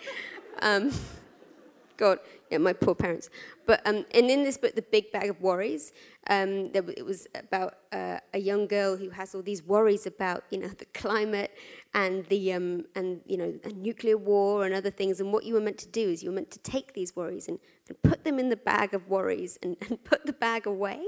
Um, 0.61 0.91
God, 1.97 2.19
yeah, 2.49 2.57
my 2.57 2.73
poor 2.73 2.95
parents. 2.95 3.29
But 3.65 3.85
um, 3.85 4.05
and 4.13 4.29
in 4.29 4.43
this 4.43 4.57
book, 4.57 4.75
The 4.75 4.81
Big 4.81 5.11
Bag 5.11 5.29
of 5.29 5.41
Worries, 5.41 5.93
um, 6.29 6.71
there, 6.71 6.83
it 6.89 7.05
was 7.05 7.27
about 7.35 7.75
uh, 7.91 8.19
a 8.33 8.39
young 8.39 8.67
girl 8.67 8.97
who 8.97 9.09
has 9.09 9.33
all 9.33 9.41
these 9.41 9.63
worries 9.63 10.05
about, 10.05 10.43
you 10.49 10.59
know, 10.59 10.67
the 10.67 10.85
climate 10.85 11.51
and 11.93 12.25
the 12.27 12.53
um, 12.53 12.85
and 12.95 13.21
you 13.25 13.37
know, 13.37 13.53
a 13.63 13.69
nuclear 13.69 14.17
war 14.17 14.65
and 14.65 14.73
other 14.73 14.91
things. 14.91 15.19
And 15.19 15.31
what 15.31 15.43
you 15.43 15.53
were 15.53 15.61
meant 15.61 15.77
to 15.79 15.87
do 15.87 16.09
is 16.09 16.23
you 16.23 16.29
were 16.29 16.35
meant 16.35 16.51
to 16.51 16.59
take 16.59 16.93
these 16.93 17.15
worries 17.15 17.47
and, 17.47 17.59
and 17.87 18.01
put 18.01 18.23
them 18.23 18.39
in 18.39 18.49
the 18.49 18.57
bag 18.57 18.93
of 18.93 19.07
worries 19.07 19.57
and, 19.61 19.77
and 19.87 20.03
put 20.03 20.25
the 20.25 20.33
bag 20.33 20.65
away. 20.65 21.01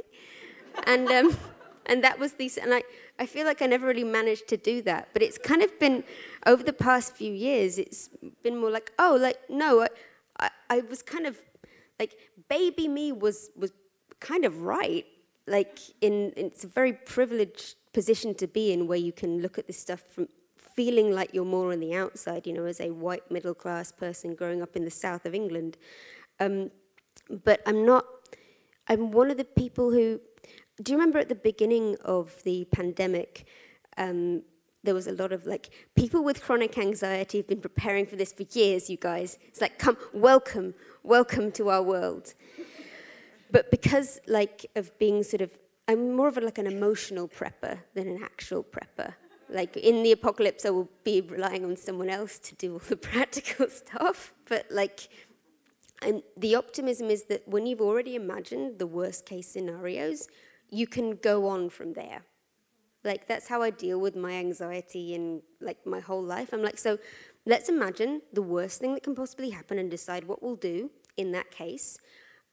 And 0.85 1.09
um, 1.09 1.37
and 1.85 2.03
that 2.03 2.19
was 2.19 2.33
the 2.33 2.51
and 2.61 2.73
I, 2.73 2.83
I 3.19 3.25
feel 3.25 3.45
like 3.45 3.61
I 3.61 3.67
never 3.67 3.87
really 3.87 4.03
managed 4.03 4.47
to 4.49 4.57
do 4.57 4.81
that. 4.83 5.09
But 5.13 5.21
it's 5.21 5.37
kind 5.37 5.61
of 5.61 5.77
been 5.79 6.03
over 6.45 6.63
the 6.63 6.73
past 6.73 7.15
few 7.15 7.33
years, 7.33 7.77
it's 7.77 8.09
been 8.43 8.57
more 8.57 8.71
like, 8.71 8.91
oh, 8.99 9.17
like 9.19 9.37
no, 9.49 9.81
I, 9.81 9.87
I, 10.39 10.49
I 10.69 10.79
was 10.81 11.01
kind 11.01 11.25
of 11.25 11.37
like 11.99 12.15
baby 12.49 12.87
me 12.87 13.11
was 13.11 13.49
was 13.55 13.71
kind 14.19 14.45
of 14.45 14.61
right. 14.61 15.05
Like 15.47 15.79
in, 16.01 16.31
in 16.31 16.47
it's 16.47 16.63
a 16.63 16.67
very 16.67 16.93
privileged 16.93 17.75
position 17.93 18.33
to 18.35 18.47
be 18.47 18.73
in 18.73 18.87
where 18.87 18.97
you 18.97 19.11
can 19.11 19.41
look 19.41 19.57
at 19.57 19.67
this 19.67 19.79
stuff 19.79 20.03
from 20.09 20.27
feeling 20.75 21.11
like 21.11 21.33
you're 21.33 21.45
more 21.45 21.71
on 21.71 21.79
the 21.79 21.95
outside, 21.95 22.45
you 22.45 22.53
know, 22.53 22.65
as 22.65 22.81
a 22.81 22.91
white 22.91 23.29
middle 23.31 23.53
class 23.53 23.91
person 23.91 24.35
growing 24.35 24.61
up 24.61 24.75
in 24.75 24.83
the 24.83 24.91
south 24.91 25.25
of 25.25 25.33
England. 25.33 25.77
Um, 26.39 26.71
but 27.43 27.61
I'm 27.65 27.85
not, 27.85 28.05
I'm 28.89 29.11
one 29.11 29.31
of 29.31 29.37
the 29.37 29.45
people 29.45 29.91
who 29.91 30.19
do 30.83 30.91
you 30.91 30.97
remember 30.97 31.19
at 31.19 31.29
the 31.29 31.35
beginning 31.35 31.95
of 32.03 32.43
the 32.43 32.65
pandemic, 32.65 33.47
um, 33.97 34.41
there 34.85 34.93
was 34.93 35.07
a 35.07 35.11
lot 35.11 35.31
of 35.31 35.45
like 35.45 35.69
people 35.95 36.23
with 36.23 36.41
chronic 36.41 36.77
anxiety 36.77 37.37
have 37.39 37.47
been 37.47 37.61
preparing 37.61 38.05
for 38.05 38.15
this 38.15 38.31
for 38.31 38.43
years, 38.51 38.89
you 38.89 38.97
guys. 38.97 39.37
It's 39.47 39.61
like, 39.61 39.77
come, 39.79 39.97
welcome, 40.13 40.73
welcome 41.03 41.51
to 41.53 41.69
our 41.69 41.81
world. 41.81 42.33
But 43.51 43.71
because 43.71 44.19
like 44.27 44.65
of 44.75 44.97
being 44.99 45.23
sort 45.23 45.41
of, 45.41 45.51
I'm 45.87 46.15
more 46.15 46.27
of 46.27 46.37
a, 46.37 46.41
like 46.41 46.57
an 46.57 46.67
emotional 46.67 47.27
prepper 47.27 47.79
than 47.93 48.07
an 48.07 48.23
actual 48.23 48.63
prepper. 48.63 49.13
Like 49.49 49.77
in 49.77 50.03
the 50.03 50.11
apocalypse, 50.11 50.65
I 50.65 50.71
will 50.71 50.89
be 51.03 51.21
relying 51.21 51.63
on 51.63 51.75
someone 51.75 52.09
else 52.09 52.39
to 52.39 52.55
do 52.55 52.73
all 52.73 52.79
the 52.79 52.97
practical 53.11 53.69
stuff. 53.69 54.33
But 54.47 54.65
like, 54.71 55.09
and 56.01 56.23
the 56.37 56.55
optimism 56.55 57.09
is 57.09 57.25
that 57.25 57.47
when 57.47 57.65
you've 57.65 57.81
already 57.81 58.15
imagined 58.15 58.79
the 58.79 58.87
worst 58.87 59.25
case 59.25 59.47
scenarios, 59.47 60.27
you 60.69 60.87
can 60.87 61.15
go 61.15 61.47
on 61.47 61.69
from 61.69 61.93
there. 61.93 62.23
Like 63.05 63.27
that's 63.27 63.47
how 63.47 63.61
I 63.61 63.69
deal 63.69 63.99
with 63.99 64.15
my 64.15 64.33
anxiety 64.33 65.13
in 65.13 65.41
like 65.61 65.85
my 65.85 65.99
whole 65.99 66.23
life. 66.23 66.51
I'm 66.51 66.63
like, 66.63 66.77
so 66.77 66.97
let's 67.45 67.69
imagine 67.69 68.21
the 68.33 68.41
worst 68.41 68.81
thing 68.81 68.93
that 68.95 69.03
can 69.03 69.15
possibly 69.15 69.51
happen 69.51 69.79
and 69.79 69.89
decide 69.89 70.27
what 70.27 70.41
we'll 70.41 70.55
do 70.55 70.89
in 71.15 71.31
that 71.31 71.51
case 71.51 71.97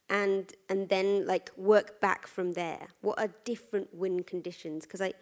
and 0.09 0.53
and 0.69 0.89
then 0.89 1.27
like 1.27 1.51
work 1.57 2.01
back 2.01 2.27
from 2.27 2.53
there. 2.53 2.89
What 3.01 3.19
are 3.19 3.31
different 3.45 3.89
win 3.95 4.23
conditions? 4.23 4.85
Because 4.85 5.01
I 5.01 5.15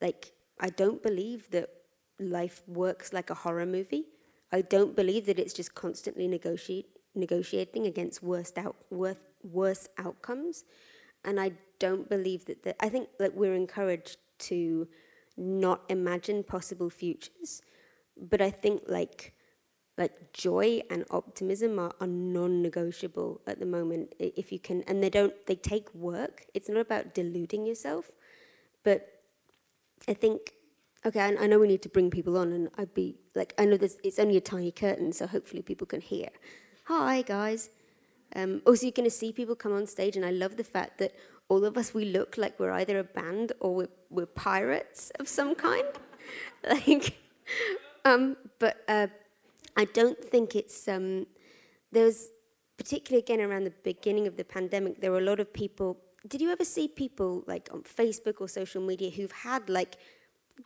like 0.00 0.32
I 0.60 0.68
don't 0.68 1.02
believe 1.02 1.50
that 1.50 1.68
life 2.20 2.62
works 2.66 3.12
like 3.12 3.30
a 3.30 3.34
horror 3.34 3.66
movie. 3.66 4.06
I 4.50 4.62
don't 4.62 4.96
believe 4.96 5.26
that 5.26 5.38
it's 5.38 5.52
just 5.52 5.74
constantly 5.74 6.26
negotiate, 6.26 6.86
negotiating 7.14 7.86
against 7.86 8.22
worst 8.22 8.56
out, 8.58 8.76
worth, 8.90 9.20
worse 9.42 9.88
outcomes. 9.98 10.64
And 11.24 11.38
I 11.38 11.52
don't 11.78 12.08
believe 12.08 12.46
that, 12.46 12.62
the, 12.62 12.82
I 12.82 12.88
think 12.88 13.08
that 13.18 13.34
we're 13.34 13.54
encouraged 13.54 14.16
to 14.38 14.88
not 15.36 15.82
imagine 15.88 16.42
possible 16.42 16.90
futures. 16.90 17.62
But 18.16 18.40
I 18.40 18.50
think 18.50 18.82
like 18.88 19.34
like 19.96 20.32
joy 20.32 20.80
and 20.90 21.04
optimism 21.10 21.78
are, 21.80 21.92
are 22.00 22.06
non-negotiable 22.06 23.40
at 23.48 23.58
the 23.58 23.66
moment 23.66 24.14
if 24.20 24.52
you 24.52 24.60
can 24.60 24.82
and 24.82 25.02
they 25.02 25.10
don't 25.10 25.34
they 25.46 25.56
take 25.56 25.92
work. 25.94 26.46
It's 26.54 26.68
not 26.68 26.80
about 26.80 27.14
deluding 27.14 27.66
yourself. 27.66 28.12
But 28.84 29.18
i 30.06 30.14
think 30.14 30.52
okay 31.04 31.20
I, 31.20 31.44
I 31.44 31.46
know 31.46 31.58
we 31.58 31.68
need 31.68 31.82
to 31.82 31.88
bring 31.88 32.10
people 32.10 32.36
on 32.38 32.52
and 32.52 32.68
i'd 32.78 32.94
be 32.94 33.16
like 33.34 33.52
i 33.58 33.64
know 33.64 33.78
it's 33.80 34.18
only 34.18 34.36
a 34.36 34.40
tiny 34.40 34.70
curtain 34.70 35.12
so 35.12 35.26
hopefully 35.26 35.62
people 35.62 35.86
can 35.86 36.00
hear. 36.00 36.28
Hi 36.84 37.22
guys. 37.22 37.70
Um, 38.34 38.62
also 38.66 38.86
you're 38.86 38.92
going 38.92 39.08
to 39.08 39.14
see 39.14 39.32
people 39.32 39.56
come 39.56 39.72
on 39.72 39.86
stage 39.86 40.16
and 40.16 40.24
i 40.24 40.30
love 40.30 40.56
the 40.56 40.64
fact 40.64 40.98
that 40.98 41.12
all 41.48 41.64
of 41.64 41.76
us 41.76 41.94
we 41.94 42.04
look 42.04 42.36
like 42.36 42.58
we're 42.58 42.72
either 42.72 42.98
a 42.98 43.04
band 43.04 43.52
or 43.60 43.74
we're, 43.74 43.88
we're 44.10 44.26
pirates 44.26 45.10
of 45.18 45.28
some 45.28 45.54
kind 45.54 45.84
like 46.68 47.18
um, 48.04 48.36
but 48.58 48.78
uh, 48.88 49.08
I 49.76 49.84
don't 49.84 50.22
think 50.22 50.56
it's 50.56 50.88
um, 50.88 51.26
there's 51.92 52.28
particularly 52.78 53.22
again 53.22 53.40
around 53.40 53.64
the 53.64 53.74
beginning 53.82 54.26
of 54.26 54.36
the 54.36 54.44
pandemic, 54.44 55.00
there 55.00 55.10
were 55.10 55.18
a 55.18 55.28
lot 55.32 55.40
of 55.40 55.52
people. 55.52 55.98
Did 56.26 56.40
you 56.40 56.50
ever 56.50 56.64
see 56.64 56.88
people 56.88 57.44
like 57.46 57.68
on 57.72 57.82
Facebook 57.82 58.40
or 58.40 58.48
social 58.48 58.80
media 58.80 59.10
who've 59.10 59.32
had 59.32 59.68
like 59.68 59.96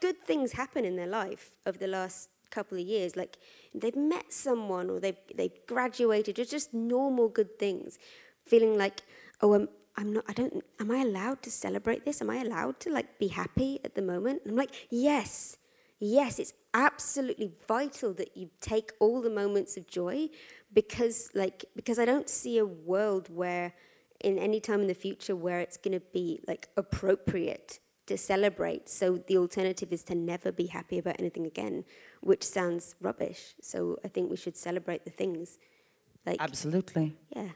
good 0.00 0.22
things 0.22 0.52
happen 0.52 0.84
in 0.84 0.96
their 0.96 1.06
life 1.06 1.50
over 1.66 1.78
the 1.78 1.88
last 1.88 2.28
couple 2.50 2.78
of 2.78 2.84
years? 2.84 3.16
Like 3.16 3.38
they've 3.74 3.96
met 3.96 4.32
someone 4.32 4.90
or 4.90 5.00
they 5.00 5.16
they 5.34 5.50
graduated, 5.66 6.38
or 6.38 6.44
just 6.44 6.72
normal 6.72 7.28
good 7.28 7.58
things, 7.58 7.98
feeling 8.46 8.76
like 8.76 9.02
oh 9.40 9.54
I'm 9.54 9.68
I'm 9.96 10.12
not 10.12 10.24
I 10.28 10.32
don't 10.32 10.64
am 10.80 10.90
I 10.90 10.98
allowed 10.98 11.42
to 11.42 11.50
celebrate 11.50 12.04
this? 12.04 12.20
Am 12.20 12.30
I 12.30 12.36
allowed 12.36 12.80
to 12.80 12.90
like 12.90 13.18
be 13.18 13.28
happy 13.28 13.80
at 13.84 13.94
the 13.94 14.02
moment? 14.02 14.42
And 14.42 14.52
I'm 14.52 14.56
like 14.56 14.88
yes 14.90 15.56
yes, 16.02 16.40
it's 16.40 16.52
absolutely 16.74 17.52
vital 17.68 18.12
that 18.14 18.36
you 18.36 18.50
take 18.60 18.92
all 18.98 19.22
the 19.22 19.30
moments 19.30 19.76
of 19.76 19.86
joy 19.86 20.28
because 20.72 21.30
like 21.34 21.64
because 21.76 21.98
I 21.98 22.04
don't 22.04 22.28
see 22.28 22.58
a 22.58 22.66
world 22.66 23.28
where 23.32 23.72
in 24.20 24.38
any 24.38 24.60
time 24.60 24.80
in 24.80 24.88
the 24.88 24.94
future 24.94 25.36
where 25.36 25.60
it's 25.60 25.76
going 25.76 25.98
to 25.98 26.04
be 26.12 26.40
like 26.46 26.68
appropriate 26.76 27.78
to 28.06 28.18
celebrate. 28.18 28.88
So 28.88 29.18
the 29.28 29.36
alternative 29.36 29.92
is 29.92 30.02
to 30.04 30.14
never 30.14 30.50
be 30.50 30.66
happy 30.66 30.98
about 30.98 31.16
anything 31.18 31.46
again, 31.46 31.84
which 32.20 32.42
sounds 32.42 32.94
rubbish. 33.00 33.54
So 33.60 33.98
I 34.04 34.08
think 34.08 34.28
we 34.30 34.36
should 34.36 34.56
celebrate 34.56 35.04
the 35.04 35.10
things. 35.10 35.58
Like 36.26 36.38
Absolutely. 36.40 37.16
Yeah. 37.34 37.50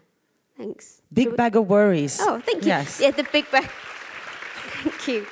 Thanks. 0.57 1.03
Big 1.11 1.37
bag 1.37 1.57
of 1.57 1.69
worries. 1.69 2.19
Oh, 2.21 2.41
thank 2.45 2.63
you. 2.63 2.69
Yes. 2.69 3.01
Yeah, 3.01 3.11
the 3.11 3.25
big 3.31 3.51
bag. 3.51 3.65
thank 4.83 5.09
you. 5.09 5.27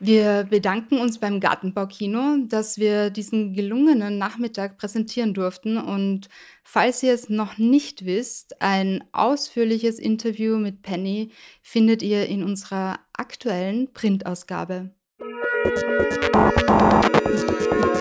Wir 0.00 0.46
bedanken 0.48 0.98
uns 0.98 1.18
beim 1.18 1.40
Gartenbaukino, 1.40 2.36
dass 2.46 2.78
wir 2.78 3.10
diesen 3.10 3.52
gelungenen 3.52 4.16
Nachmittag 4.16 4.78
präsentieren 4.78 5.34
durften. 5.34 5.76
Und 5.76 6.28
falls 6.62 7.02
ihr 7.02 7.12
es 7.12 7.28
noch 7.28 7.58
nicht 7.58 8.04
wisst, 8.04 8.62
ein 8.62 9.02
ausführliches 9.10 9.98
Interview 9.98 10.56
mit 10.56 10.82
Penny 10.82 11.30
findet 11.62 12.04
ihr 12.04 12.26
in 12.26 12.44
unserer 12.44 13.00
aktuellen 13.12 13.92
Printausgabe. 13.92 14.90
Musik 17.24 17.97